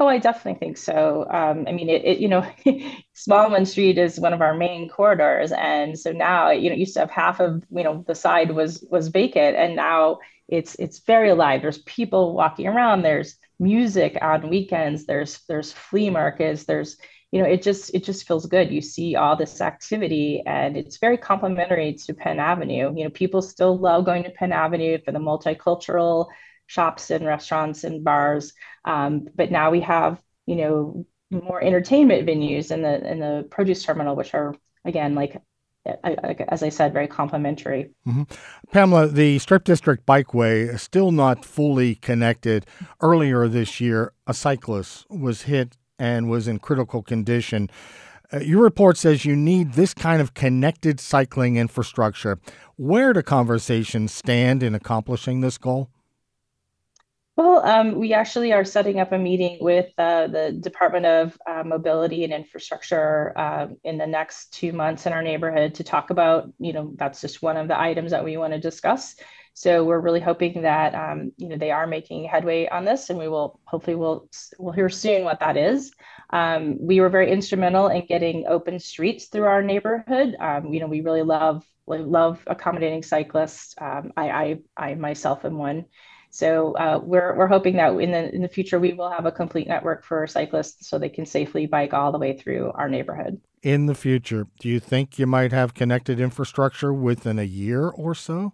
Oh, 0.00 0.08
I 0.08 0.18
definitely 0.18 0.58
think 0.58 0.76
so. 0.76 1.26
Um, 1.30 1.66
I 1.68 1.72
mean, 1.72 1.88
it, 1.88 2.04
it, 2.04 2.18
you 2.18 2.28
know, 2.28 2.40
Smallman 3.14 3.66
Street 3.66 3.96
is 3.96 4.18
one 4.18 4.32
of 4.32 4.40
our 4.40 4.54
main 4.54 4.88
corridors, 4.88 5.52
and 5.52 5.96
so 5.96 6.10
now, 6.10 6.50
you 6.50 6.68
know, 6.68 6.74
used 6.74 6.94
to 6.94 7.00
have 7.00 7.10
half 7.10 7.38
of, 7.38 7.64
you 7.70 7.84
know, 7.84 8.04
the 8.08 8.14
side 8.14 8.50
was 8.50 8.84
was 8.90 9.08
vacant, 9.08 9.56
and 9.56 9.76
now 9.76 10.18
it's 10.48 10.74
it's 10.76 11.00
very 11.00 11.30
alive. 11.30 11.62
There's 11.62 11.82
people 11.82 12.34
walking 12.34 12.66
around. 12.66 13.02
There's 13.02 13.36
music 13.58 14.18
on 14.20 14.50
weekends. 14.50 15.06
There's 15.06 15.40
there's 15.48 15.72
flea 15.72 16.10
markets. 16.10 16.64
There's 16.64 16.96
you 17.34 17.42
know, 17.42 17.48
it 17.48 17.62
just 17.62 17.92
it 17.94 18.04
just 18.04 18.28
feels 18.28 18.46
good. 18.46 18.70
You 18.70 18.80
see 18.80 19.16
all 19.16 19.34
this 19.34 19.60
activity, 19.60 20.40
and 20.46 20.76
it's 20.76 20.98
very 20.98 21.16
complementary 21.18 21.94
to 21.94 22.14
Penn 22.14 22.38
Avenue. 22.38 22.94
You 22.96 23.04
know, 23.04 23.10
people 23.10 23.42
still 23.42 23.76
love 23.76 24.04
going 24.04 24.22
to 24.22 24.30
Penn 24.30 24.52
Avenue 24.52 24.98
for 25.04 25.10
the 25.10 25.18
multicultural 25.18 26.28
shops 26.68 27.10
and 27.10 27.26
restaurants 27.26 27.82
and 27.82 28.04
bars. 28.04 28.52
Um, 28.84 29.26
but 29.34 29.50
now 29.50 29.72
we 29.72 29.80
have, 29.80 30.22
you 30.46 30.54
know, 30.54 31.06
more 31.30 31.60
entertainment 31.60 32.24
venues 32.24 32.70
in 32.70 32.82
the 32.82 33.10
in 33.10 33.18
the 33.18 33.48
produce 33.50 33.82
terminal, 33.82 34.14
which 34.14 34.32
are 34.32 34.54
again 34.84 35.16
like 35.16 35.42
as 35.86 36.62
I 36.62 36.68
said, 36.70 36.92
very 36.92 37.06
complementary. 37.06 37.90
Mm-hmm. 38.06 38.22
Pamela, 38.72 39.06
the 39.06 39.38
Strip 39.38 39.64
District 39.64 40.06
Bikeway 40.06 40.74
is 40.74 40.82
still 40.82 41.12
not 41.12 41.44
fully 41.44 41.96
connected. 41.96 42.66
Earlier 43.00 43.48
this 43.48 43.80
year, 43.80 44.12
a 44.26 44.34
cyclist 44.34 45.06
was 45.10 45.42
hit 45.42 45.76
and 45.98 46.30
was 46.30 46.48
in 46.48 46.58
critical 46.58 47.02
condition. 47.02 47.70
Uh, 48.32 48.40
your 48.40 48.62
report 48.62 48.96
says 48.96 49.24
you 49.24 49.36
need 49.36 49.74
this 49.74 49.92
kind 49.94 50.20
of 50.20 50.34
connected 50.34 50.98
cycling 51.00 51.56
infrastructure. 51.56 52.38
Where 52.76 53.12
do 53.12 53.22
conversations 53.22 54.12
stand 54.12 54.62
in 54.62 54.74
accomplishing 54.74 55.40
this 55.40 55.58
goal? 55.58 55.90
Well, 57.36 57.66
um, 57.66 57.96
we 57.98 58.12
actually 58.12 58.52
are 58.52 58.64
setting 58.64 59.00
up 59.00 59.10
a 59.10 59.18
meeting 59.18 59.58
with 59.60 59.90
uh, 59.98 60.28
the 60.28 60.52
Department 60.52 61.04
of 61.04 61.36
uh, 61.44 61.64
Mobility 61.64 62.22
and 62.22 62.32
Infrastructure 62.32 63.36
uh, 63.36 63.66
in 63.82 63.98
the 63.98 64.06
next 64.06 64.52
two 64.52 64.72
months 64.72 65.06
in 65.06 65.12
our 65.12 65.22
neighborhood 65.22 65.74
to 65.74 65.84
talk 65.84 66.10
about, 66.10 66.52
you 66.60 66.72
know, 66.72 66.92
that's 66.96 67.20
just 67.20 67.42
one 67.42 67.56
of 67.56 67.66
the 67.66 67.78
items 67.78 68.12
that 68.12 68.24
we 68.24 68.36
want 68.36 68.52
to 68.52 68.60
discuss. 68.60 69.16
So 69.52 69.84
we're 69.84 70.00
really 70.00 70.20
hoping 70.20 70.62
that, 70.62 70.94
um, 70.94 71.32
you 71.36 71.48
know, 71.48 71.56
they 71.56 71.72
are 71.72 71.88
making 71.88 72.24
headway 72.24 72.68
on 72.68 72.84
this, 72.84 73.10
and 73.10 73.18
we 73.18 73.28
will 73.28 73.60
hopefully 73.64 73.96
we'll 73.96 74.28
we'll 74.58 74.72
hear 74.72 74.88
soon 74.88 75.24
what 75.24 75.40
that 75.40 75.56
is. 75.56 75.92
Um, 76.30 76.76
we 76.80 77.00
were 77.00 77.08
very 77.08 77.30
instrumental 77.32 77.88
in 77.88 78.06
getting 78.06 78.46
open 78.46 78.78
streets 78.78 79.26
through 79.26 79.44
our 79.46 79.62
neighborhood. 79.62 80.36
Um, 80.38 80.72
you 80.72 80.80
know, 80.80 80.86
we 80.86 81.00
really 81.02 81.22
love 81.22 81.64
love 81.86 82.42
accommodating 82.46 83.02
cyclists. 83.02 83.74
Um, 83.80 84.12
I, 84.16 84.30
I 84.30 84.58
I 84.76 84.94
myself 84.94 85.44
am 85.44 85.58
one. 85.58 85.84
So 86.34 86.72
uh, 86.72 86.98
we're 87.00 87.36
we're 87.36 87.46
hoping 87.46 87.76
that 87.76 87.92
in 87.92 88.10
the 88.10 88.34
in 88.34 88.42
the 88.42 88.48
future 88.48 88.80
we 88.80 88.92
will 88.92 89.08
have 89.08 89.24
a 89.24 89.30
complete 89.30 89.68
network 89.68 90.04
for 90.04 90.26
cyclists 90.26 90.88
so 90.88 90.98
they 90.98 91.08
can 91.08 91.24
safely 91.24 91.66
bike 91.66 91.94
all 91.94 92.10
the 92.10 92.18
way 92.18 92.36
through 92.36 92.72
our 92.74 92.88
neighborhood. 92.88 93.40
In 93.62 93.86
the 93.86 93.94
future, 93.94 94.48
do 94.58 94.68
you 94.68 94.80
think 94.80 95.16
you 95.16 95.28
might 95.28 95.52
have 95.52 95.74
connected 95.74 96.18
infrastructure 96.18 96.92
within 96.92 97.38
a 97.38 97.44
year 97.44 97.88
or 97.88 98.16
so? 98.16 98.52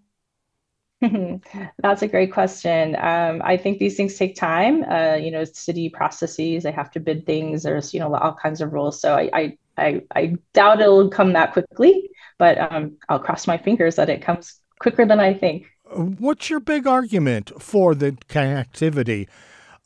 That's 1.78 2.02
a 2.02 2.08
great 2.08 2.34
question. 2.34 2.96
Um, 2.96 3.40
I 3.42 3.56
think 3.56 3.78
these 3.78 3.96
things 3.96 4.14
take 4.14 4.37
time. 4.37 4.84
Uh, 4.84 5.14
you 5.14 5.30
know, 5.30 5.44
city 5.44 5.88
processes, 5.88 6.64
they 6.64 6.72
have 6.72 6.90
to 6.90 7.00
bid 7.00 7.25
things. 7.25 7.62
There's, 7.62 7.94
you 7.94 8.00
know, 8.00 8.14
all 8.14 8.34
kinds 8.34 8.60
of 8.60 8.75
rules. 8.75 9.00
So 9.00 9.14
I, 9.14 9.30
I, 9.32 9.58
I, 9.78 10.02
I 10.14 10.37
doubt 10.52 10.82
it'll 10.82 11.08
come 11.08 11.32
that 11.32 11.54
quickly, 11.54 12.10
but 12.37 12.58
um, 12.58 12.99
I'll 13.08 13.18
cross 13.18 13.46
my 13.46 13.56
fingers 13.56 13.96
that 13.96 14.10
it 14.10 14.20
comes 14.20 14.60
quicker 14.78 15.06
than 15.06 15.18
I 15.18 15.32
think. 15.32 15.66
What's 15.92 16.49
your 16.49 16.61
big 16.61 16.87
argument 16.87 17.50
for 17.61 17.94
the 17.94 18.12
connectivity 18.28 19.28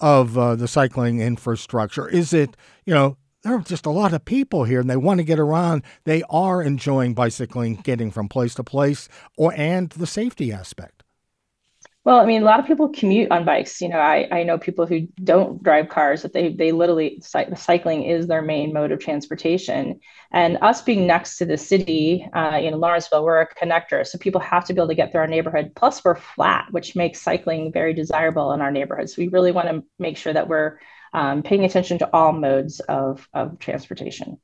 of 0.01 0.37
uh, 0.37 0.55
the 0.55 0.69
cycling 0.69 1.21
infrastructure? 1.21 2.09
Is 2.09 2.33
it, 2.35 2.57
you 2.85 2.93
know, 2.93 3.17
there 3.43 3.55
are 3.55 3.61
just 3.61 3.87
a 3.87 3.91
lot 3.91 4.13
of 4.13 4.25
people 4.25 4.65
here 4.65 4.81
and 4.81 4.89
they 4.89 4.97
want 4.97 5.19
to 5.19 5.25
get 5.25 5.39
around. 5.39 5.83
They 6.05 6.23
are 6.31 6.63
enjoying 6.63 7.15
bicycling, 7.15 7.77
getting 7.77 8.11
from 8.11 8.29
place 8.29 8.55
to 8.55 8.65
place, 8.65 9.09
or 9.37 9.53
and 9.55 9.91
the 9.91 10.07
safety 10.07 10.53
aspect. 10.53 10.94
Well, 12.05 12.21
I 12.21 12.27
mean, 12.27 12.43
a 12.43 12.45
lot 12.45 12.61
of 12.61 12.67
people 12.67 12.91
commute 12.91 13.31
on 13.31 13.47
bikes. 13.47 13.81
You 13.81 13.89
know, 13.89 13.99
I, 13.99 14.29
I 14.31 14.43
know 14.43 14.59
people 14.59 14.85
who 14.85 15.09
don't 15.23 15.63
drive 15.63 15.89
cars 15.89 16.21
that 16.21 16.35
they 16.35 16.53
they 16.53 16.71
literally 16.71 17.23
cycling 17.23 18.03
is 18.03 18.27
their 18.27 18.43
main 18.43 18.75
mode 18.75 18.93
of 18.93 18.99
transportation. 18.99 20.01
And 20.31 20.59
us 20.61 20.83
being 20.83 21.07
next 21.07 21.39
to 21.39 21.47
the 21.47 21.57
city 21.57 22.29
uh, 22.35 22.59
in 22.63 22.79
Lawrenceville, 22.79 23.25
we're 23.25 23.41
a 23.41 23.55
connector, 23.55 24.07
so 24.07 24.19
people 24.19 24.41
have 24.43 24.67
to 24.67 24.75
be 24.75 24.81
able 24.81 24.89
to 24.89 24.95
get 24.95 25.13
through 25.13 25.23
our 25.23 25.27
neighborhood. 25.27 25.73
Plus, 25.75 26.05
we're 26.05 26.17
flat, 26.17 26.67
which 26.73 26.95
makes 26.95 27.23
cycling 27.23 27.73
very 27.73 27.95
desirable 27.95 28.53
in 28.53 28.61
our 28.61 28.71
neighborhoods. 28.71 29.15
So 29.15 29.23
we 29.23 29.29
really 29.29 29.53
want 29.53 29.69
to 29.69 29.83
make 29.99 30.19
sure 30.19 30.33
that 30.35 30.49
we're 30.49 30.79
um, 31.15 31.43
paying 31.43 31.65
attention 31.65 31.99
to 32.01 32.11
all 32.13 32.33
modes 32.33 32.81
of 32.81 33.27
of 33.33 33.59
transportation. 33.59 34.39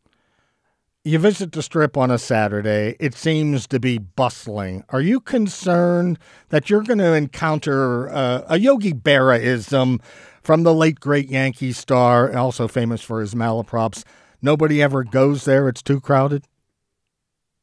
You 1.03 1.19
visit 1.19 1.53
the 1.53 1.63
strip 1.63 1.97
on 1.97 2.11
a 2.11 2.19
Saturday. 2.19 2.95
It 3.01 3.15
seems 3.15 3.67
to 3.69 3.81
be 3.81 3.97
bustling. 3.97 4.85
Are 4.91 5.01
you 5.01 5.19
concerned 5.19 6.19
that 6.51 6.69
you're 6.69 6.83
going 6.83 6.99
to 6.99 7.15
encounter 7.15 8.11
uh, 8.11 8.43
a 8.47 8.59
Yogi 8.59 8.93
Berraism 8.93 10.01
from 10.43 10.63
the 10.63 10.75
late 10.75 11.01
great 11.01 11.31
Yankee 11.31 11.73
star, 11.73 12.37
also 12.37 12.69
famous 12.69 13.01
for 13.01 13.21
his 13.21 13.35
malaprops. 13.35 14.05
Nobody 14.43 14.83
ever 14.83 15.03
goes 15.03 15.47
there, 15.47 15.69
it's 15.71 15.83
too 15.83 16.01
crowded? 16.01 16.45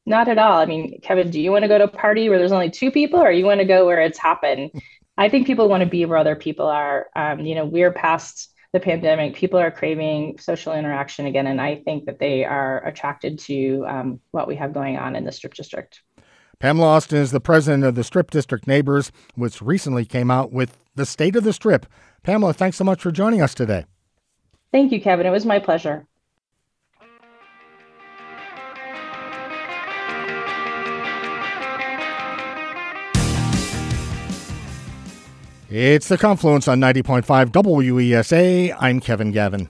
Not 0.07 0.27
at 0.27 0.39
all. 0.39 0.57
I 0.57 0.65
mean, 0.65 0.99
Kevin, 1.03 1.29
do 1.29 1.39
you 1.39 1.51
want 1.51 1.61
to 1.61 1.67
go 1.67 1.77
to 1.77 1.83
a 1.83 1.89
party 1.89 2.29
where 2.29 2.39
there's 2.39 2.51
only 2.51 2.71
two 2.71 2.89
people 2.89 3.19
or 3.19 3.29
you 3.29 3.45
want 3.45 3.59
to 3.59 3.67
go 3.67 3.85
where 3.85 4.01
it's 4.01 4.17
happened? 4.17 4.71
I 5.15 5.29
think 5.29 5.45
people 5.45 5.69
want 5.69 5.81
to 5.81 5.89
be 5.89 6.05
where 6.05 6.17
other 6.17 6.35
people 6.35 6.65
are. 6.65 7.07
Um, 7.15 7.41
you 7.41 7.53
know, 7.53 7.65
we're 7.65 7.91
past 7.91 8.51
the 8.73 8.79
pandemic. 8.79 9.35
People 9.35 9.59
are 9.59 9.71
craving 9.71 10.37
social 10.39 10.73
interaction 10.73 11.25
again, 11.25 11.47
and 11.47 11.61
I 11.61 11.75
think 11.75 12.05
that 12.05 12.19
they 12.19 12.43
are 12.43 12.85
attracted 12.85 13.39
to 13.39 13.85
um, 13.87 14.19
what 14.31 14.47
we 14.47 14.55
have 14.55 14.73
going 14.73 14.97
on 14.97 15.15
in 15.15 15.23
the 15.23 15.31
Strip 15.31 15.53
District. 15.53 16.01
Pamela 16.59 16.87
Austin 16.87 17.19
is 17.19 17.31
the 17.31 17.39
president 17.39 17.83
of 17.83 17.95
the 17.95 18.03
Strip 18.03 18.31
District 18.31 18.65
Neighbors, 18.65 19.11
which 19.35 19.61
recently 19.61 20.05
came 20.05 20.31
out 20.31 20.51
with 20.51 20.77
the 20.95 21.05
State 21.05 21.35
of 21.35 21.43
the 21.43 21.53
Strip. 21.53 21.85
Pamela, 22.23 22.53
thanks 22.53 22.77
so 22.77 22.83
much 22.83 23.01
for 23.01 23.11
joining 23.11 23.41
us 23.41 23.53
today. 23.53 23.85
Thank 24.71 24.91
you, 24.91 24.99
Kevin. 24.99 25.25
It 25.25 25.31
was 25.31 25.45
my 25.45 25.59
pleasure. 25.59 26.05
It's 35.69 36.07
the 36.07 36.17
Confluence 36.17 36.69
on 36.69 36.79
90.5 36.79 37.51
WESA. 37.51 38.73
I'm 38.79 39.01
Kevin 39.01 39.33
Gavin. 39.33 39.69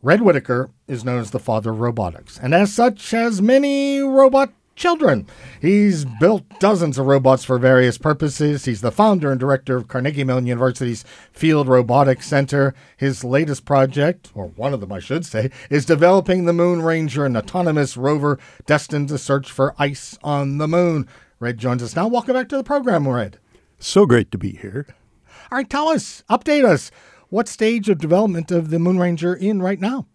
Red 0.00 0.20
Whittaker 0.20 0.70
is 0.86 1.04
known 1.04 1.18
as 1.18 1.32
the 1.32 1.40
father 1.40 1.72
of 1.72 1.80
robotics, 1.80 2.38
and 2.38 2.54
as 2.54 2.72
such 2.72 3.10
has 3.10 3.42
many 3.42 3.98
robot 3.98 4.52
children. 4.76 5.26
He's 5.60 6.04
built 6.04 6.44
dozens 6.60 6.98
of 6.98 7.06
robots 7.06 7.44
for 7.44 7.58
various 7.58 7.98
purposes. 7.98 8.64
He's 8.64 8.80
the 8.80 8.92
founder 8.92 9.32
and 9.32 9.40
director 9.40 9.76
of 9.76 9.88
Carnegie 9.88 10.22
Mellon 10.22 10.46
University's 10.46 11.04
Field 11.32 11.66
Robotics 11.66 12.28
Center. 12.28 12.72
His 12.96 13.24
latest 13.24 13.64
project, 13.64 14.30
or 14.36 14.46
one 14.50 14.72
of 14.72 14.78
them 14.78 14.92
I 14.92 15.00
should 15.00 15.26
say, 15.26 15.50
is 15.68 15.84
developing 15.84 16.44
the 16.44 16.52
Moon 16.52 16.80
Ranger, 16.80 17.24
an 17.24 17.36
autonomous 17.36 17.96
rover 17.96 18.38
destined 18.66 19.08
to 19.08 19.18
search 19.18 19.50
for 19.50 19.74
ice 19.80 20.16
on 20.22 20.58
the 20.58 20.68
moon. 20.68 21.08
Red 21.40 21.58
joins 21.58 21.82
us 21.82 21.96
now. 21.96 22.06
Welcome 22.06 22.34
back 22.34 22.48
to 22.50 22.56
the 22.56 22.62
program, 22.62 23.08
Red. 23.08 23.40
So 23.80 24.06
great 24.06 24.30
to 24.30 24.38
be 24.38 24.52
here. 24.52 24.86
All 25.54 25.58
right, 25.58 25.70
tell 25.70 25.86
us, 25.86 26.24
update 26.28 26.64
us. 26.64 26.90
What 27.28 27.46
stage 27.46 27.88
of 27.88 27.98
development 27.98 28.50
of 28.50 28.70
the 28.70 28.80
Moon 28.80 28.98
Ranger 28.98 29.32
in 29.32 29.62
right 29.62 29.78
now? 29.78 30.08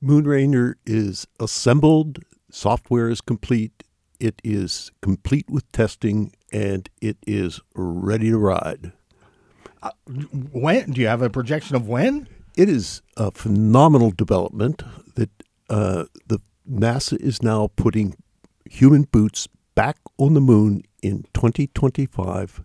Moon 0.00 0.24
Ranger 0.24 0.76
is 0.84 1.24
assembled, 1.38 2.18
software 2.50 3.08
is 3.08 3.20
complete, 3.20 3.84
it 4.18 4.42
is 4.42 4.90
complete 5.02 5.48
with 5.48 5.70
testing, 5.70 6.32
and 6.50 6.90
it 7.00 7.16
is 7.28 7.60
ready 7.76 8.30
to 8.30 8.38
ride. 8.38 8.90
Uh, 9.84 9.92
when 10.50 10.90
do 10.90 11.00
you 11.00 11.06
have 11.06 11.22
a 11.22 11.30
projection 11.30 11.76
of 11.76 11.86
when? 11.86 12.26
It 12.56 12.68
is 12.68 13.02
a 13.16 13.30
phenomenal 13.30 14.10
development 14.10 14.82
that 15.14 15.30
uh, 15.70 16.06
the 16.26 16.40
NASA 16.68 17.20
is 17.20 17.40
now 17.40 17.70
putting 17.76 18.16
human 18.68 19.02
boots 19.02 19.46
back 19.76 19.98
on 20.18 20.34
the 20.34 20.40
moon 20.40 20.82
in 21.04 21.22
2025 21.34 22.64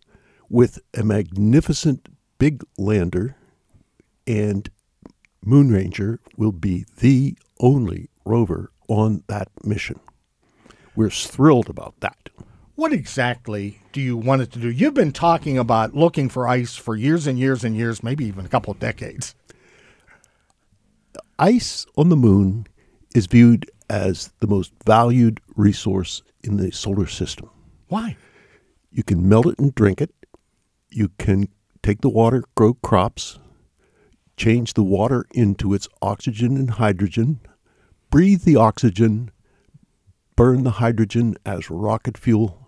with 0.51 0.79
a 0.93 1.01
magnificent 1.01 2.09
big 2.37 2.61
lander, 2.77 3.37
and 4.27 4.69
Moon 5.43 5.71
Ranger 5.71 6.19
will 6.35 6.51
be 6.51 6.85
the 6.99 7.37
only 7.61 8.09
rover 8.25 8.69
on 8.89 9.23
that 9.27 9.47
mission. 9.63 9.99
We're 10.93 11.09
thrilled 11.09 11.69
about 11.69 11.97
that. 12.01 12.29
What 12.75 12.91
exactly 12.91 13.81
do 13.93 14.01
you 14.01 14.17
want 14.17 14.41
it 14.41 14.51
to 14.51 14.59
do? 14.59 14.69
You've 14.69 14.93
been 14.93 15.13
talking 15.13 15.57
about 15.57 15.95
looking 15.95 16.27
for 16.27 16.47
ice 16.47 16.75
for 16.75 16.95
years 16.95 17.27
and 17.27 17.39
years 17.39 17.63
and 17.63 17.75
years, 17.75 18.03
maybe 18.03 18.25
even 18.25 18.45
a 18.45 18.49
couple 18.49 18.71
of 18.71 18.79
decades. 18.79 19.35
Ice 21.39 21.85
on 21.95 22.09
the 22.09 22.17
moon 22.17 22.67
is 23.15 23.25
viewed 23.25 23.71
as 23.89 24.31
the 24.39 24.47
most 24.47 24.73
valued 24.85 25.39
resource 25.55 26.21
in 26.43 26.57
the 26.57 26.71
solar 26.71 27.07
system. 27.07 27.49
Why? 27.87 28.17
You 28.91 29.03
can 29.03 29.29
melt 29.29 29.45
it 29.45 29.57
and 29.57 29.73
drink 29.73 30.01
it. 30.01 30.13
You 30.91 31.09
can 31.17 31.47
take 31.81 32.01
the 32.01 32.09
water, 32.09 32.43
grow 32.55 32.73
crops, 32.75 33.39
change 34.37 34.73
the 34.73 34.83
water 34.83 35.25
into 35.33 35.73
its 35.73 35.87
oxygen 36.01 36.57
and 36.57 36.71
hydrogen, 36.71 37.39
breathe 38.09 38.43
the 38.43 38.57
oxygen, 38.57 39.31
burn 40.35 40.63
the 40.63 40.71
hydrogen 40.71 41.35
as 41.45 41.69
rocket 41.69 42.17
fuel, 42.17 42.67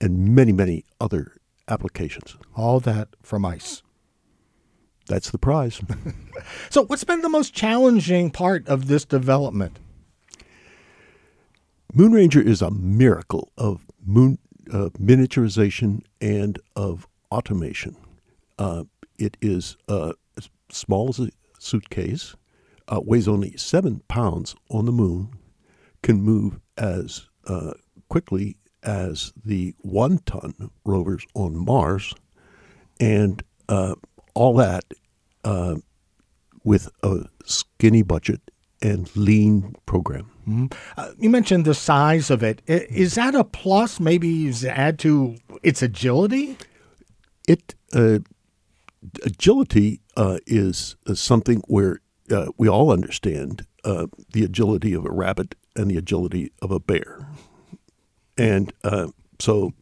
and 0.00 0.34
many, 0.34 0.52
many 0.52 0.84
other 1.00 1.32
applications. 1.68 2.36
All 2.54 2.80
that 2.80 3.08
from 3.22 3.44
ice. 3.44 3.82
That's 5.06 5.30
the 5.30 5.38
prize. 5.38 5.80
so, 6.70 6.84
what's 6.84 7.04
been 7.04 7.22
the 7.22 7.28
most 7.28 7.54
challenging 7.54 8.30
part 8.30 8.66
of 8.68 8.88
this 8.88 9.04
development? 9.04 9.78
Moon 11.92 12.12
Ranger 12.12 12.40
is 12.40 12.60
a 12.60 12.70
miracle 12.70 13.52
of 13.56 13.86
moon 14.04 14.38
uh, 14.72 14.88
miniaturization 14.98 16.02
and 16.20 16.58
of 16.74 17.06
automation. 17.34 17.96
Uh, 18.58 18.84
it 19.18 19.36
is 19.42 19.76
uh, 19.88 20.12
as 20.38 20.48
small 20.70 21.08
as 21.08 21.18
a 21.18 21.30
suitcase, 21.58 22.36
uh, 22.88 23.00
weighs 23.02 23.26
only 23.26 23.56
seven 23.56 24.00
pounds 24.08 24.54
on 24.70 24.84
the 24.84 24.92
moon, 24.92 25.30
can 26.02 26.22
move 26.22 26.60
as 26.78 27.28
uh, 27.46 27.72
quickly 28.08 28.56
as 28.82 29.32
the 29.44 29.74
one 29.78 30.18
ton 30.18 30.70
rovers 30.84 31.26
on 31.34 31.56
Mars, 31.56 32.14
and 33.00 33.42
uh, 33.68 33.94
all 34.34 34.54
that 34.54 34.84
uh, 35.44 35.76
with 36.62 36.88
a 37.02 37.24
skinny 37.44 38.02
budget 38.02 38.40
and 38.82 39.14
lean 39.16 39.74
program. 39.86 40.30
Mm-hmm. 40.46 40.66
Uh, 40.96 41.10
you 41.18 41.30
mentioned 41.30 41.64
the 41.64 41.74
size 41.74 42.30
of 42.30 42.42
it. 42.42 42.60
Is 42.66 43.14
that 43.14 43.34
a 43.34 43.44
plus? 43.44 43.98
Maybe 43.98 44.52
add 44.68 44.98
to 45.00 45.36
its 45.62 45.82
agility? 45.82 46.58
It 47.46 47.74
uh, 47.92 48.20
agility 49.22 50.00
uh, 50.16 50.38
is, 50.46 50.96
is, 51.06 51.20
something 51.20 51.62
where 51.66 52.00
uh, 52.30 52.46
we 52.56 52.68
all 52.68 52.90
understand 52.90 53.66
uh, 53.84 54.06
the 54.32 54.44
agility 54.44 54.94
of 54.94 55.04
a 55.04 55.10
rabbit 55.10 55.54
and 55.76 55.90
the 55.90 55.98
agility 55.98 56.52
of 56.62 56.70
a 56.70 56.80
bear, 56.80 57.28
and 58.38 58.72
uh, 58.82 59.08
so 59.38 59.72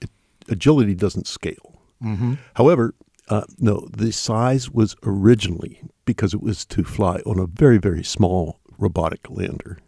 it, 0.00 0.10
agility 0.48 0.94
doesn't 0.94 1.26
scale. 1.26 1.80
Mm-hmm. 2.02 2.34
However, 2.54 2.94
uh, 3.28 3.44
no, 3.58 3.88
the 3.90 4.12
size 4.12 4.70
was 4.70 4.94
originally 5.02 5.82
because 6.04 6.34
it 6.34 6.40
was 6.40 6.64
to 6.66 6.84
fly 6.84 7.20
on 7.26 7.40
a 7.40 7.46
very 7.46 7.78
very 7.78 8.04
small 8.04 8.60
robotic 8.78 9.28
lander 9.28 9.78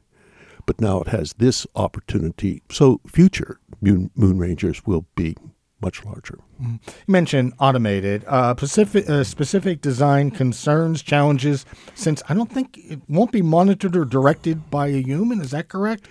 but 0.68 0.82
now 0.82 1.00
it 1.00 1.08
has 1.08 1.32
this 1.38 1.66
opportunity. 1.76 2.62
So 2.70 3.00
future 3.06 3.58
Moon, 3.80 4.10
Moon 4.14 4.36
Rangers 4.36 4.84
will 4.84 5.06
be 5.16 5.34
much 5.80 6.04
larger. 6.04 6.38
Mm-hmm. 6.60 6.76
You 6.84 7.12
mentioned 7.12 7.52
automated. 7.58 8.24
Uh, 8.26 8.54
specific, 8.56 9.08
uh, 9.08 9.24
specific 9.24 9.80
design 9.80 10.30
concerns, 10.30 11.02
challenges, 11.02 11.64
since 11.94 12.22
I 12.28 12.34
don't 12.34 12.50
think 12.50 12.78
it 12.78 13.00
won't 13.08 13.32
be 13.32 13.42
monitored 13.42 13.96
or 13.96 14.04
directed 14.04 14.70
by 14.70 14.88
a 14.88 15.02
human. 15.02 15.40
Is 15.40 15.50
that 15.52 15.68
correct? 15.68 16.08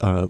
Uh, 0.00 0.28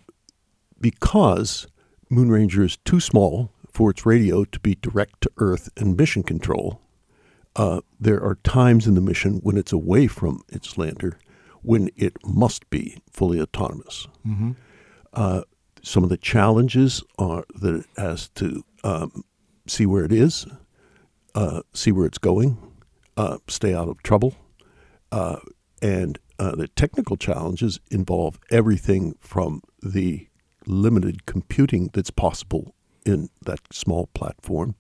because 0.81 1.67
Moon 2.11 2.31
Ranger 2.31 2.63
is 2.63 2.77
too 2.79 3.01
small 3.01 3.51
for 3.73 3.91
its 3.91 4.07
radio 4.07 4.45
to 4.45 4.61
be 4.61 4.77
direct 4.77 5.21
to 5.23 5.31
Earth 5.39 5.69
and 5.77 5.97
mission 5.97 6.23
control, 6.23 6.81
uh, 7.57 7.81
there 7.99 8.23
are 8.23 8.37
times 8.45 8.87
in 8.87 8.95
the 8.95 9.01
mission 9.01 9.41
when 9.43 9.57
it's 9.57 9.73
away 9.73 10.07
from 10.07 10.43
its 10.49 10.77
lander 10.79 11.19
when 11.63 11.89
it 11.97 12.13
must 12.25 12.69
be 12.69 12.99
fully 13.11 13.41
autonomous. 13.41 14.07
Mm-hmm. 14.27 14.53
Some 15.85 16.03
of 16.03 16.09
the 16.09 16.17
challenges 16.17 17.03
are 17.19 17.45
that 17.57 17.75
it 17.75 17.87
has 17.99 18.31
to 18.31 18.65
um, 18.85 19.23
see 19.67 19.85
where 19.85 20.05
it 20.05 20.13
is, 20.13 20.47
uh, 21.35 21.61
see 21.75 21.93
where 21.93 22.07
it's 22.07 22.19
going, 22.19 22.57
uh, 23.19 23.37
stay 23.49 23.75
out 23.75 23.89
of 23.89 24.03
trouble, 24.03 24.35
uh, 25.13 25.41
and 25.83 26.19
uh, 26.39 26.57
the 26.57 26.69
technical 26.69 27.17
challenges 27.17 27.81
involve 27.91 28.39
everything 28.51 29.15
from 29.21 29.63
the 29.83 30.27
limited 30.67 31.27
computing 31.27 31.91
that's 31.93 32.11
possible 32.11 32.75
in 33.05 33.29
that 33.45 33.61
small 33.71 34.07
platform 34.15 34.75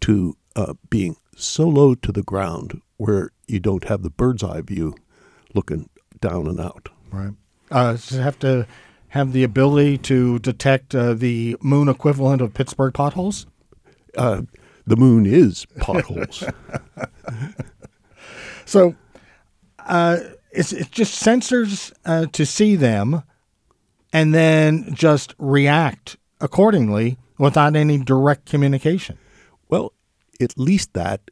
to 0.00 0.34
uh, 0.56 0.72
being 0.88 1.16
so 1.36 1.68
low 1.68 1.94
to 1.94 2.10
the 2.10 2.22
ground 2.22 2.80
where 2.96 3.30
you 3.46 3.60
don't 3.60 3.84
have 3.84 4.02
the 4.02 4.10
bird's 4.10 4.42
eye 4.42 4.62
view 4.62 4.94
looking 5.54 5.90
down 6.20 6.46
and 6.46 6.58
out. 6.58 6.88
Right. 7.12 7.34
Uh, 7.70 7.96
it 7.96 8.18
have 8.18 8.38
to 8.38 8.66
have 9.10 9.32
the 9.32 9.44
ability 9.44 9.98
to 9.98 10.38
detect 10.40 10.94
uh, 10.94 11.14
the 11.14 11.56
moon 11.60 11.88
equivalent 11.88 12.42
of 12.42 12.54
Pittsburgh 12.54 12.92
potholes? 12.92 13.46
Uh, 14.16 14.42
the 14.86 14.96
moon 14.96 15.26
is 15.26 15.66
potholes. 15.80 16.44
so 18.64 18.94
uh, 19.80 20.18
it's, 20.50 20.72
it's 20.72 20.90
just 20.90 21.22
sensors 21.22 21.92
uh, 22.04 22.26
to 22.32 22.44
see 22.44 22.76
them 22.76 23.22
and 24.12 24.34
then 24.34 24.94
just 24.94 25.34
react 25.38 26.16
accordingly 26.40 27.18
without 27.38 27.76
any 27.76 27.98
direct 27.98 28.46
communication. 28.46 29.18
Well, 29.68 29.92
at 30.40 30.58
least 30.58 30.94
that. 30.94 31.30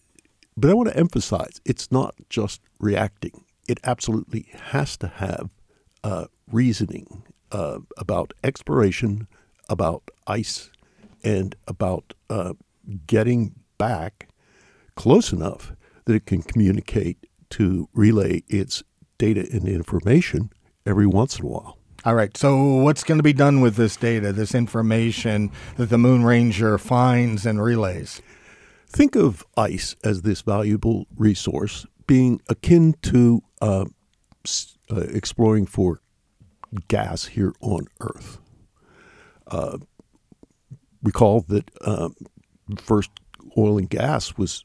But 0.56 0.71
I 0.71 0.75
want 0.75 0.88
to 0.88 0.97
emphasize 0.97 1.61
it's 1.64 1.92
not 1.92 2.14
just 2.30 2.61
reacting, 2.78 3.45
it 3.68 3.78
absolutely 3.85 4.47
has 4.71 4.97
to 4.99 5.09
have 5.09 5.50
uh, 6.02 6.26
reasoning 6.50 7.25
uh, 7.56 7.78
about 7.96 8.34
exploration, 8.44 9.26
about 9.70 10.10
ice, 10.26 10.70
and 11.25 11.56
about 11.66 12.12
uh, 12.28 12.52
getting 13.06 13.54
back 13.78 14.28
close 14.94 15.32
enough 15.32 15.72
that 16.04 16.14
it 16.14 16.26
can 16.26 16.42
communicate 16.42 17.26
to 17.48 17.88
relay 17.94 18.42
its 18.48 18.82
data 19.16 19.48
and 19.50 19.66
information 19.66 20.50
every 20.84 21.06
once 21.06 21.38
in 21.38 21.46
a 21.46 21.48
while. 21.48 21.78
All 22.04 22.14
right. 22.14 22.36
So, 22.36 22.62
what's 22.62 23.02
going 23.02 23.18
to 23.18 23.25
be 23.25 23.32
done 23.32 23.62
with 23.62 23.76
this 23.76 23.96
data, 23.96 24.34
this 24.34 24.54
information 24.54 25.50
that 25.76 25.88
the 25.88 25.98
Moon 25.98 26.25
Ranger 26.25 26.76
finds 26.76 27.46
and 27.46 27.62
relays? 27.62 28.20
Think 28.86 29.16
of 29.16 29.42
ice 29.56 29.96
as 30.04 30.22
this 30.22 30.42
valuable 30.42 31.06
resource 31.16 31.86
being 32.06 32.38
akin 32.50 32.94
to 33.02 33.42
uh, 33.62 33.86
uh, 34.90 35.00
exploring 35.00 35.64
for 35.64 36.00
gas 36.88 37.26
here 37.26 37.52
on 37.61 37.87
Earth. 38.00 38.38
Uh, 39.46 39.78
recall 41.02 41.42
that 41.49 41.70
um, 41.85 42.14
first 42.76 43.11
oil 43.56 43.78
and 43.78 43.88
gas 43.88 44.37
was 44.37 44.64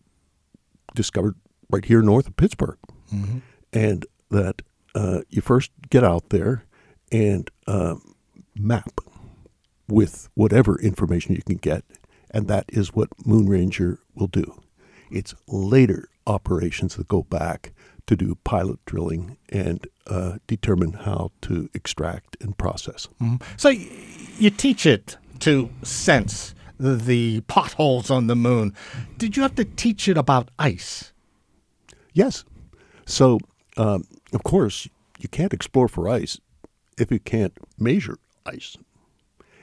discovered 0.95 1.35
right 1.69 1.85
here 1.85 2.01
north 2.01 2.27
of 2.27 2.35
Pittsburgh, 2.35 2.77
mm-hmm. 3.13 3.39
and 3.71 4.05
that 4.29 4.61
uh, 4.95 5.21
you 5.29 5.41
first 5.41 5.71
get 5.89 6.03
out 6.03 6.29
there 6.29 6.65
and 7.11 7.49
uh, 7.67 7.95
map 8.55 8.99
with 9.87 10.29
whatever 10.33 10.79
information 10.81 11.35
you 11.35 11.41
can 11.43 11.57
get, 11.57 11.83
and 12.31 12.47
that 12.47 12.65
is 12.69 12.93
what 12.93 13.09
Moon 13.25 13.47
Ranger 13.47 13.99
will 14.15 14.27
do. 14.27 14.61
It's 15.11 15.35
later 15.47 16.07
operations 16.25 16.95
that 16.95 17.07
go 17.07 17.23
back 17.23 17.73
to 18.11 18.17
do 18.17 18.35
pilot 18.43 18.83
drilling 18.85 19.37
and 19.49 19.87
uh, 20.07 20.37
determine 20.45 20.91
how 20.91 21.31
to 21.39 21.69
extract 21.73 22.35
and 22.41 22.57
process. 22.57 23.07
Mm-hmm. 23.21 23.37
So 23.55 23.69
you 23.69 24.49
teach 24.49 24.85
it 24.85 25.15
to 25.39 25.69
sense 25.81 26.53
the, 26.77 26.95
the 26.95 27.39
potholes 27.41 28.11
on 28.11 28.27
the 28.27 28.35
moon. 28.35 28.73
Did 29.17 29.37
you 29.37 29.43
have 29.43 29.55
to 29.55 29.63
teach 29.63 30.09
it 30.09 30.17
about 30.17 30.51
ice? 30.59 31.13
Yes. 32.11 32.43
So, 33.05 33.39
um, 33.77 34.03
of 34.33 34.43
course, 34.43 34.89
you 35.17 35.29
can't 35.29 35.53
explore 35.53 35.87
for 35.87 36.09
ice 36.09 36.37
if 36.97 37.11
you 37.11 37.19
can't 37.19 37.57
measure 37.79 38.17
ice. 38.45 38.75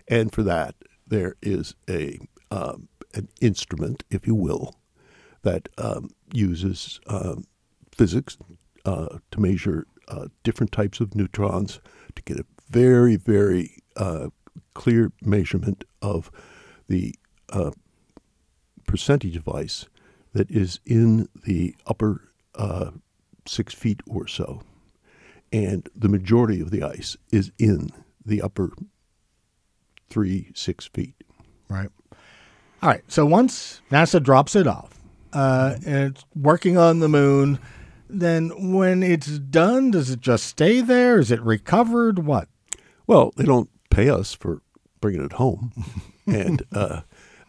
And 0.09 0.33
for 0.33 0.43
that, 0.45 0.75
there 1.07 1.35
is 1.43 1.75
a 1.88 2.19
um, 2.50 2.88
an 3.12 3.28
instrument, 3.43 4.05
if 4.11 4.26
you 4.26 4.35
will, 4.35 4.75
that 5.43 5.69
um, 5.76 6.09
uses 6.33 6.99
um, 7.09 7.45
physics 7.99 8.38
uh, 8.85 9.19
to 9.31 9.40
measure 9.40 9.87
uh, 10.09 10.28
different 10.43 10.73
types 10.73 11.00
of 11.00 11.14
neutrons 11.14 11.81
to 12.14 12.23
get 12.23 12.38
a 12.38 12.47
very, 12.71 13.17
very 13.17 13.83
uh, 13.97 14.28
clear 14.75 15.12
measurement 15.21 15.85
of 16.00 16.31
the 16.88 17.14
uh, 17.50 17.73
percentage 18.87 19.37
of 19.37 19.49
ice 19.49 19.87
that 20.33 20.50
is 20.50 20.81
in 20.87 21.28
the 21.45 21.75
upper 21.87 22.31
uh, 22.55 22.90
six 23.47 23.75
feet 23.75 24.00
or 24.07 24.26
so 24.26 24.62
and 25.52 25.88
the 25.95 26.09
majority 26.09 26.61
of 26.61 26.71
the 26.71 26.83
ice 26.83 27.17
is 27.31 27.52
in 27.59 27.90
the 28.25 28.43
upper 28.43 28.73
three, 30.11 30.50
six 30.55 30.87
feet. 30.87 31.14
Right. 31.69 31.88
All 32.83 32.88
right. 32.88 33.02
So 33.09 33.26
once 33.26 33.81
NASA 33.90 34.23
drops 34.23 34.57
it 34.57 34.67
off 34.67 35.00
uh, 35.33 35.76
and 35.87 36.11
it's 36.11 36.25
working 36.35 36.76
on 36.76 37.00
the 37.00 37.09
moon, 37.09 37.59
then 38.09 38.73
when 38.73 39.03
it's 39.03 39.38
done, 39.38 39.91
does 39.91 40.11
it 40.11 40.21
just 40.21 40.47
stay 40.47 40.81
there? 40.81 41.19
Is 41.19 41.31
it 41.31 41.41
recovered? 41.43 42.21
What? 42.21 42.49
Well, 43.07 43.33
they 43.37 43.45
don't 43.45 43.71
pay 43.91 44.09
us 44.09 44.35
for 44.35 44.62
bringing 45.00 45.25
it 45.25 45.33
home. 45.33 45.73
and 46.27 46.62
uh, 46.73 47.02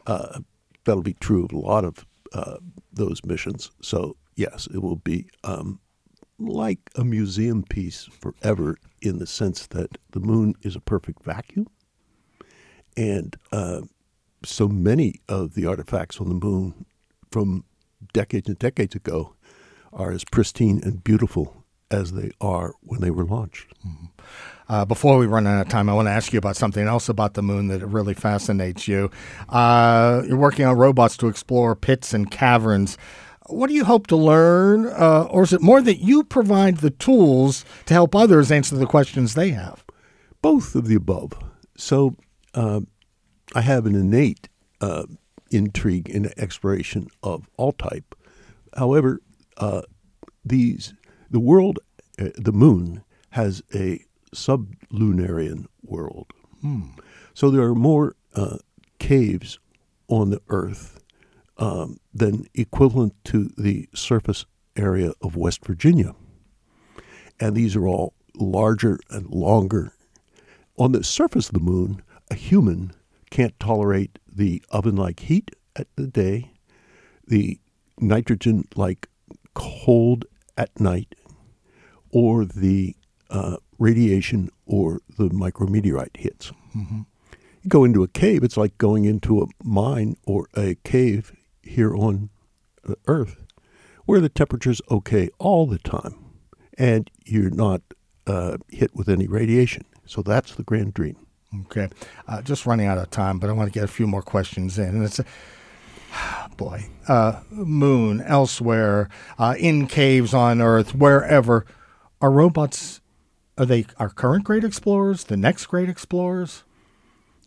uh, 0.08 0.40
that'll 0.86 1.04
be 1.04 1.14
true 1.14 1.46
of 1.46 1.52
a 1.52 1.58
lot 1.58 1.86
of 1.86 2.06
uh, 2.34 2.58
those 2.92 3.24
missions. 3.24 3.72
So, 3.82 4.16
yes, 4.36 4.68
it 4.74 4.82
will 4.82 4.98
be 4.98 5.30
um, 5.44 5.80
like 6.38 6.80
a 6.96 7.04
museum 7.04 7.64
piece 7.64 8.08
forever 8.20 8.78
in 9.02 9.20
the 9.20 9.28
sense 9.28 9.68
that 9.68 9.98
the 10.12 10.20
moon 10.20 10.56
is 10.62 10.76
a 10.76 10.82
perfect 10.82 11.24
vacuum. 11.24 11.68
And 12.98 13.36
uh, 13.52 13.82
so 14.44 14.68
many 14.68 15.16
of 15.28 15.54
the 15.54 15.66
artifacts 15.66 16.20
on 16.20 16.30
the 16.30 16.46
moon 16.46 16.86
from 17.32 17.64
decades 18.14 18.48
and 18.48 18.58
decades 18.60 18.96
ago 18.96 19.36
are 19.94 20.12
as 20.12 20.24
pristine 20.24 20.80
and 20.84 21.04
beautiful 21.04 21.66
as 21.92 22.12
they 22.12 22.32
are 22.40 22.76
when 22.82 23.02
they 23.02 23.12
were 23.12 23.26
launched. 23.26 23.74
Mm-hmm. 23.86 24.06
Uh, 24.68 24.86
before 24.86 25.18
we 25.18 25.26
run 25.26 25.48
out 25.48 25.62
of 25.62 25.70
time, 25.70 25.90
I 25.90 25.94
want 25.94 26.08
to 26.08 26.12
ask 26.12 26.32
you 26.32 26.38
about 26.38 26.56
something 26.56 26.86
else 26.86 27.10
about 27.10 27.34
the 27.34 27.42
moon 27.42 27.70
that 27.70 27.86
really 27.86 28.14
fascinates 28.14 28.88
you. 28.88 29.10
Uh, 29.50 30.22
you're 30.28 30.38
working 30.38 30.66
on 30.66 30.78
robots 30.78 31.18
to 31.18 31.28
explore 31.28 31.76
pits 31.76 32.14
and 32.14 32.30
caverns 32.30 32.98
what 33.50 33.68
do 33.68 33.74
you 33.74 33.86
hope 33.86 34.08
to 34.08 34.16
learn? 34.16 34.88
Uh, 34.88 35.28
or 35.30 35.44
is 35.44 35.54
it 35.54 35.62
more 35.62 35.82
that 35.82 35.98
you 35.98 36.24
provide 36.24 36.78
the 36.78 36.92
tools 36.92 37.66
to 37.86 37.94
help 37.94 38.16
others 38.16 38.52
answer 38.52 38.76
the 38.76 38.86
questions 38.86 39.34
they 39.34 39.52
have? 39.52 39.84
Both 40.42 40.76
of 40.76 40.88
the 40.88 40.96
above. 40.96 41.34
So 41.76 42.16
uh, 42.54 42.82
I 43.56 43.62
have 43.62 43.86
an 43.86 43.96
innate 43.96 44.50
uh, 44.82 45.06
intrigue 45.52 46.10
in 46.10 46.32
exploration 46.38 47.08
of 47.24 47.50
all 47.58 47.74
type. 47.74 48.16
However, 48.78 49.22
uh, 49.60 49.82
these 50.44 50.94
the 51.30 51.40
world, 51.40 51.80
uh, 52.18 52.30
the 52.36 52.52
moon, 52.52 53.04
has 53.32 53.62
a 53.74 54.04
sublunarian 54.34 55.66
world. 55.84 56.28
Hmm. 56.62 56.90
So 57.34 57.50
there 57.50 57.64
are 57.64 57.76
more 57.76 58.16
uh, 58.36 58.58
caves 58.98 59.60
on 60.08 60.30
the 60.30 60.42
Earth 60.50 61.04
um, 61.58 61.98
than 62.14 62.46
equivalent 62.56 63.14
to 63.26 63.52
the 63.58 63.88
surface 63.94 64.46
area 64.76 65.14
of 65.22 65.36
West 65.36 65.66
Virginia. 65.66 66.16
And 67.40 67.56
these 67.56 67.76
are 67.76 67.88
all 67.88 68.14
larger 68.36 69.00
and 69.10 69.30
longer. 69.30 69.94
On 70.78 70.92
the 70.92 71.04
surface 71.04 71.48
of 71.48 71.54
the 71.54 71.60
moon, 71.60 72.02
a 72.32 72.36
human 72.36 72.94
can't 73.30 73.60
tolerate 73.60 74.18
the 74.28 74.64
oven 74.70 74.96
like 74.96 75.20
heat 75.22 75.52
at 75.76 75.88
the 75.96 76.08
day, 76.08 76.52
the 77.28 77.60
nitrogen 78.00 78.68
like 78.76 79.09
cold 79.60 80.26
at 80.58 80.80
night, 80.80 81.14
or 82.12 82.46
the 82.46 82.96
uh, 83.30 83.58
radiation 83.78 84.50
or 84.66 85.02
the 85.18 85.30
micrometeorite 85.30 86.16
hits. 86.16 86.52
Mm-hmm. 86.76 87.02
You 87.62 87.68
go 87.68 87.84
into 87.84 88.04
a 88.04 88.08
cave, 88.08 88.44
it's 88.44 88.58
like 88.58 88.78
going 88.78 89.04
into 89.04 89.42
a 89.42 89.48
mine 89.64 90.16
or 90.26 90.48
a 90.56 90.76
cave 90.84 91.34
here 91.62 91.94
on 91.94 92.30
Earth, 93.06 93.44
where 94.06 94.22
the 94.22 94.30
temperature's 94.30 94.82
okay 94.90 95.30
all 95.40 95.68
the 95.68 95.78
time, 95.78 96.16
and 96.78 97.12
you're 97.26 97.50
not 97.50 97.82
uh, 98.26 98.58
hit 98.70 98.96
with 98.96 99.10
any 99.10 99.28
radiation. 99.28 99.84
So 100.06 100.22
that's 100.22 100.56
the 100.56 100.64
grand 100.64 100.94
dream. 100.94 101.18
Okay, 101.66 101.90
uh, 102.28 102.42
just 102.42 102.66
running 102.66 102.88
out 102.88 102.98
of 102.98 103.10
time, 103.10 103.40
but 103.40 103.50
I 103.50 103.54
want 103.54 103.74
to 103.74 103.78
get 103.78 103.84
a 103.84 103.92
few 103.92 104.08
more 104.08 104.22
questions 104.22 104.80
in. 104.80 104.90
And 104.90 105.04
it's, 105.04 105.20
boy, 106.58 106.86
uh, 107.08 107.42
moon, 107.50 108.22
elsewhere, 108.22 109.10
uh, 109.38 109.56
in 109.58 109.88
caves 109.88 110.34
on 110.34 110.62
Earth, 110.62 110.96
wherever, 110.96 111.66
are 112.22 112.32
robots? 112.32 113.02
Are 113.58 113.66
they 113.66 113.86
our 113.98 114.10
current 114.10 114.44
great 114.44 114.64
explorers? 114.64 115.26
The 115.26 115.38
next 115.38 115.66
great 115.66 115.90
explorers? 115.90 116.64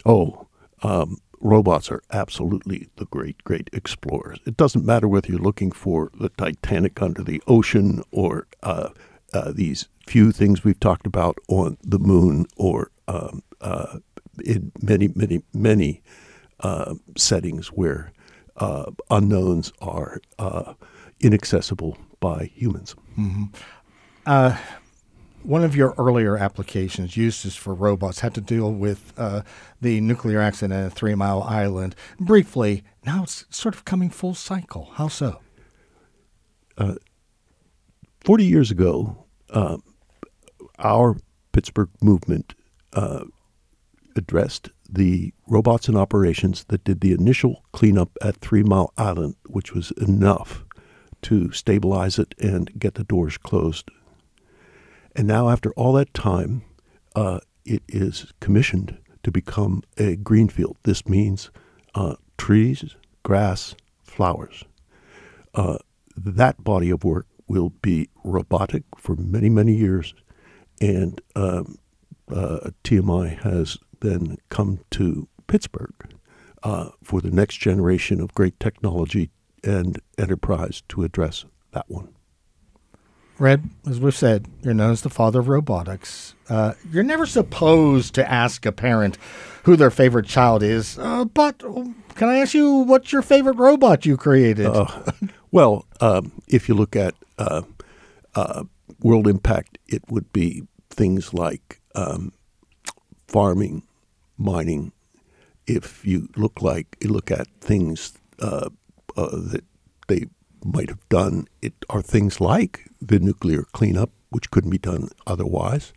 Oh, 0.04 0.46
um, 0.82 1.18
robots 1.40 1.90
are 1.90 2.02
absolutely 2.12 2.88
the 2.96 3.06
great, 3.06 3.42
great 3.44 3.70
explorers. 3.72 4.38
It 4.46 4.56
doesn't 4.56 4.84
matter 4.84 5.08
whether 5.08 5.28
you're 5.28 5.38
looking 5.38 5.72
for 5.72 6.10
the 6.18 6.28
Titanic 6.30 7.00
under 7.00 7.22
the 7.22 7.42
ocean 7.46 8.02
or 8.10 8.46
uh, 8.62 8.90
uh, 9.32 9.52
these 9.54 9.88
few 10.06 10.32
things 10.32 10.64
we've 10.64 10.80
talked 10.80 11.06
about 11.06 11.38
on 11.48 11.78
the 11.82 11.98
moon 11.98 12.46
or 12.56 12.90
um, 13.08 13.42
uh, 13.60 13.98
in 14.44 14.72
many, 14.80 15.08
many, 15.14 15.42
many 15.52 16.02
uh, 16.60 16.94
settings 17.16 17.68
where 17.68 18.12
uh, 18.56 18.90
unknowns 19.10 19.72
are 19.80 20.20
uh, 20.38 20.74
inaccessible 21.20 21.96
by 22.20 22.50
humans. 22.54 22.94
Mm-hmm 23.18 23.44
one 25.42 25.64
of 25.64 25.74
your 25.74 25.94
earlier 25.98 26.36
applications, 26.36 27.16
uses 27.16 27.56
for 27.56 27.74
robots, 27.74 28.20
had 28.20 28.34
to 28.34 28.40
deal 28.40 28.72
with 28.72 29.12
uh, 29.16 29.42
the 29.80 30.00
nuclear 30.00 30.40
accident 30.40 30.86
at 30.86 30.92
Three 30.92 31.14
Mile 31.14 31.42
Island. 31.42 31.94
Briefly, 32.18 32.84
now 33.04 33.24
it's 33.24 33.44
sort 33.50 33.74
of 33.74 33.84
coming 33.84 34.10
full 34.10 34.34
cycle. 34.34 34.90
How 34.94 35.08
so? 35.08 35.40
Uh, 36.78 36.94
40 38.20 38.44
years 38.44 38.70
ago, 38.70 39.26
uh, 39.50 39.78
our 40.78 41.16
Pittsburgh 41.52 41.90
movement 42.00 42.54
uh, 42.92 43.24
addressed 44.16 44.70
the 44.92 45.32
robots 45.46 45.88
in 45.88 45.96
operations 45.96 46.64
that 46.64 46.84
did 46.84 47.00
the 47.00 47.12
initial 47.12 47.64
cleanup 47.72 48.10
at 48.20 48.36
Three 48.36 48.62
Mile 48.62 48.92
Island, 48.98 49.36
which 49.46 49.72
was 49.72 49.90
enough 49.92 50.64
to 51.22 51.50
stabilize 51.52 52.18
it 52.18 52.34
and 52.38 52.70
get 52.78 52.94
the 52.94 53.04
doors 53.04 53.38
closed. 53.38 53.90
And 55.16 55.26
now, 55.26 55.48
after 55.48 55.72
all 55.72 55.92
that 55.94 56.12
time, 56.14 56.62
uh, 57.14 57.40
it 57.64 57.82
is 57.88 58.32
commissioned 58.40 58.98
to 59.22 59.30
become 59.30 59.82
a 59.96 60.16
greenfield. 60.16 60.76
This 60.82 61.08
means 61.08 61.50
uh, 61.94 62.16
trees, 62.38 62.96
grass, 63.22 63.74
flowers. 64.02 64.64
Uh, 65.54 65.78
that 66.16 66.62
body 66.62 66.90
of 66.90 67.04
work 67.04 67.26
will 67.46 67.70
be 67.82 68.08
robotic 68.24 68.82
for 68.96 69.16
many, 69.16 69.48
many 69.48 69.74
years. 69.74 70.14
And 70.80 71.20
um, 71.36 71.78
uh, 72.30 72.70
TMI 72.84 73.40
has 73.42 73.78
then 74.02 74.36
come 74.48 74.80
to 74.90 75.28
Pittsburgh 75.46 75.94
uh, 76.62 76.90
for 77.02 77.20
the 77.20 77.30
next 77.30 77.56
generation 77.56 78.20
of 78.20 78.34
great 78.34 78.58
technology 78.60 79.30
and 79.64 80.00
enterprise 80.18 80.82
to 80.88 81.04
address 81.04 81.44
that 81.72 81.86
one. 81.88 82.08
Red, 83.38 83.70
as 83.88 83.98
we've 83.98 84.14
said, 84.14 84.46
you're 84.62 84.74
known 84.74 84.92
as 84.92 85.02
the 85.02 85.10
father 85.10 85.40
of 85.40 85.48
robotics. 85.48 86.34
Uh, 86.48 86.74
you're 86.90 87.02
never 87.02 87.26
supposed 87.26 88.14
to 88.14 88.30
ask 88.30 88.66
a 88.66 88.72
parent 88.72 89.18
who 89.64 89.74
their 89.74 89.90
favorite 89.90 90.26
child 90.26 90.62
is, 90.62 90.98
uh, 90.98 91.24
but 91.24 91.58
can 91.58 92.28
I 92.28 92.38
ask 92.38 92.54
you 92.54 92.70
what's 92.70 93.10
your 93.10 93.22
favorite 93.22 93.56
robot 93.56 94.04
you 94.04 94.16
created? 94.16 94.66
Uh, 94.66 94.86
well, 95.50 95.86
um, 96.00 96.32
if 96.46 96.68
you 96.68 96.74
look 96.74 96.94
at 96.94 97.14
uh, 97.38 97.62
uh, 98.34 98.64
world 99.00 99.26
impact, 99.26 99.78
it 99.88 100.02
would 100.08 100.32
be 100.32 100.62
things 100.90 101.32
like 101.32 101.80
um, 101.94 102.32
farming, 103.26 103.82
mining. 104.42 104.92
If 105.66 106.04
you 106.04 106.28
look 106.36 106.60
like 106.60 106.96
you 107.00 107.10
look 107.10 107.30
at 107.30 107.46
things 107.60 108.14
uh, 108.40 108.70
that 109.16 109.64
they 110.08 110.26
might 110.64 110.88
have 110.88 111.08
done, 111.08 111.46
it 111.60 111.74
are 111.88 112.02
things 112.02 112.40
like 112.40 112.88
the 113.00 113.18
nuclear 113.18 113.64
cleanup, 113.72 114.10
which 114.30 114.50
couldn't 114.50 114.70
be 114.70 114.78
done 114.78 115.08
otherwise. 115.26 115.92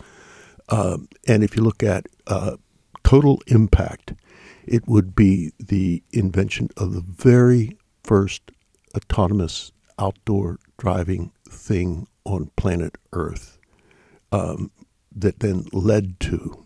Um, 0.70 1.08
and 1.28 1.44
if 1.44 1.56
you 1.56 1.64
look 1.64 1.84
at 1.84 2.08
uh, 2.28 2.58
total 3.04 3.42
impact, 3.48 4.14
it 4.66 4.88
would 4.88 5.16
be 5.16 5.52
the 5.60 6.04
invention 6.12 6.70
of 6.78 6.94
the 6.94 7.02
very 7.02 7.78
first 8.04 8.52
autonomous 8.96 9.72
outdoor 10.00 10.58
driving 10.78 11.32
thing 11.48 12.08
on 12.26 12.52
planet 12.56 12.98
Earth 13.14 13.60
um, 14.32 14.72
that 15.16 15.40
then 15.40 15.66
led 15.72 16.20
to 16.20 16.65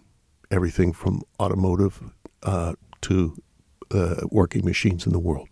everything 0.52 0.94
from 0.94 1.22
automotive 1.40 2.02
uh, 2.44 2.74
to 3.02 3.36
uh, 3.92 4.16
working 4.30 4.66
machines 4.66 5.06
in 5.06 5.14
the 5.14 5.20
world. 5.20 5.48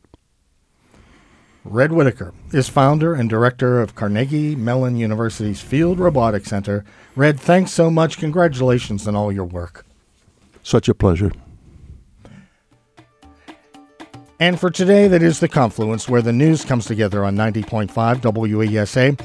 Red 1.63 1.91
Whittaker 1.91 2.33
is 2.53 2.69
founder 2.69 3.13
and 3.13 3.29
director 3.29 3.81
of 3.81 3.93
Carnegie 3.93 4.55
Mellon 4.55 4.95
University's 4.95 5.59
Field 5.59 5.99
Robotics 5.99 6.49
Center. 6.49 6.85
Red, 7.15 7.39
thanks 7.39 7.71
so 7.71 7.91
much. 7.91 8.17
Congratulations 8.17 9.05
on 9.07 9.15
all 9.15 9.33
your 9.33 9.43
work. 9.43 9.85
Such 10.63 10.87
a 10.87 10.93
pleasure. 10.93 11.31
And 14.39 14.59
for 14.59 14.69
today, 14.69 15.07
that 15.07 15.23
is 15.23 15.39
the 15.39 15.47
confluence 15.47 16.07
where 16.07 16.21
the 16.21 16.31
news 16.31 16.63
comes 16.63 16.85
together 16.85 17.25
on 17.25 17.35
90.5 17.35 17.87
WESA. 17.89 19.19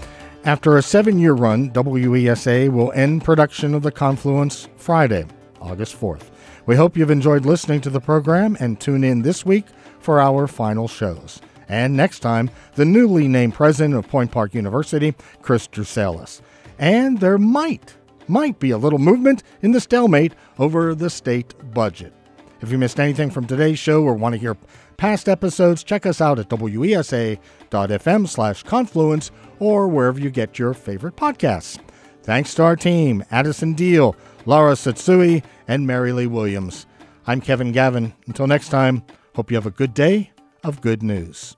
After 0.45 0.77
a 0.77 0.83
seven 0.83 1.19
year 1.19 1.35
run, 1.35 1.71
WESA 1.71 2.71
will 2.71 2.91
end 2.93 3.23
production 3.23 3.75
of 3.75 3.83
the 3.83 3.93
confluence 3.93 4.69
Friday, 4.77 5.27
August 5.63 5.99
4th. 5.99 6.31
We 6.67 6.77
hope 6.77 6.97
you've 6.97 7.11
enjoyed 7.11 7.47
listening 7.47 7.81
to 7.83 7.91
the 7.91 8.01
program 8.01 8.57
and 8.61 8.79
tune 8.79 9.05
in 9.05 9.23
this 9.23 9.47
week 9.47 9.67
for 10.01 10.21
our 10.21 10.47
final 10.47 10.89
shows. 10.89 11.41
And 11.69 11.97
next 11.97 12.19
time, 12.19 12.51
the 12.75 12.85
newly 12.85 13.29
named 13.29 13.55
president 13.55 13.95
of 13.95 14.09
Point 14.09 14.31
Park 14.31 14.55
University, 14.55 15.15
Chris 15.41 15.67
Brussalis. 15.67 16.43
And 16.79 17.21
there 17.21 17.39
might, 17.39 17.95
might 18.29 18.59
be 18.59 18.71
a 18.71 18.79
little 18.79 18.99
movement 18.99 19.43
in 19.63 19.73
the 19.73 19.81
stalemate 19.81 20.35
over 20.59 20.95
the 20.95 21.09
state 21.09 21.55
budget. 21.73 22.13
If 22.61 22.71
you 22.71 22.79
missed 22.79 23.01
anything 23.01 23.31
from 23.31 23.47
today's 23.47 23.79
show 23.79 24.03
or 24.03 24.15
want 24.15 24.35
to 24.35 24.41
hear 24.41 24.57
past 24.97 25.29
episodes, 25.29 25.83
check 25.83 26.07
us 26.07 26.21
out 26.21 26.39
at 26.39 26.49
wesa.fm 26.49 28.29
slash 28.29 28.63
confluence 28.63 29.31
or 29.59 29.89
wherever 29.89 30.21
you 30.21 30.31
get 30.31 30.59
your 30.59 30.75
favorite 30.75 31.17
podcasts. 31.17 31.79
Thanks 32.23 32.55
to 32.55 32.63
our 32.63 32.77
team, 32.77 33.25
Addison 33.33 33.73
Deal, 33.75 34.15
Laura 34.45 34.73
Tsutsui, 34.73 35.45
and 35.69 35.87
Mary 35.87 36.13
Lee 36.13 36.27
Williams. 36.27 36.87
I'm 37.27 37.41
Kevin 37.41 37.73
Gavin. 37.73 38.13
Until 38.27 38.47
next 38.47 38.69
time, 38.69 39.05
hope 39.37 39.51
you 39.51 39.57
have 39.57 39.67
a 39.67 39.71
good 39.71 39.95
day 39.95 40.33
of 40.65 40.81
good 40.81 41.03
news. 41.03 41.57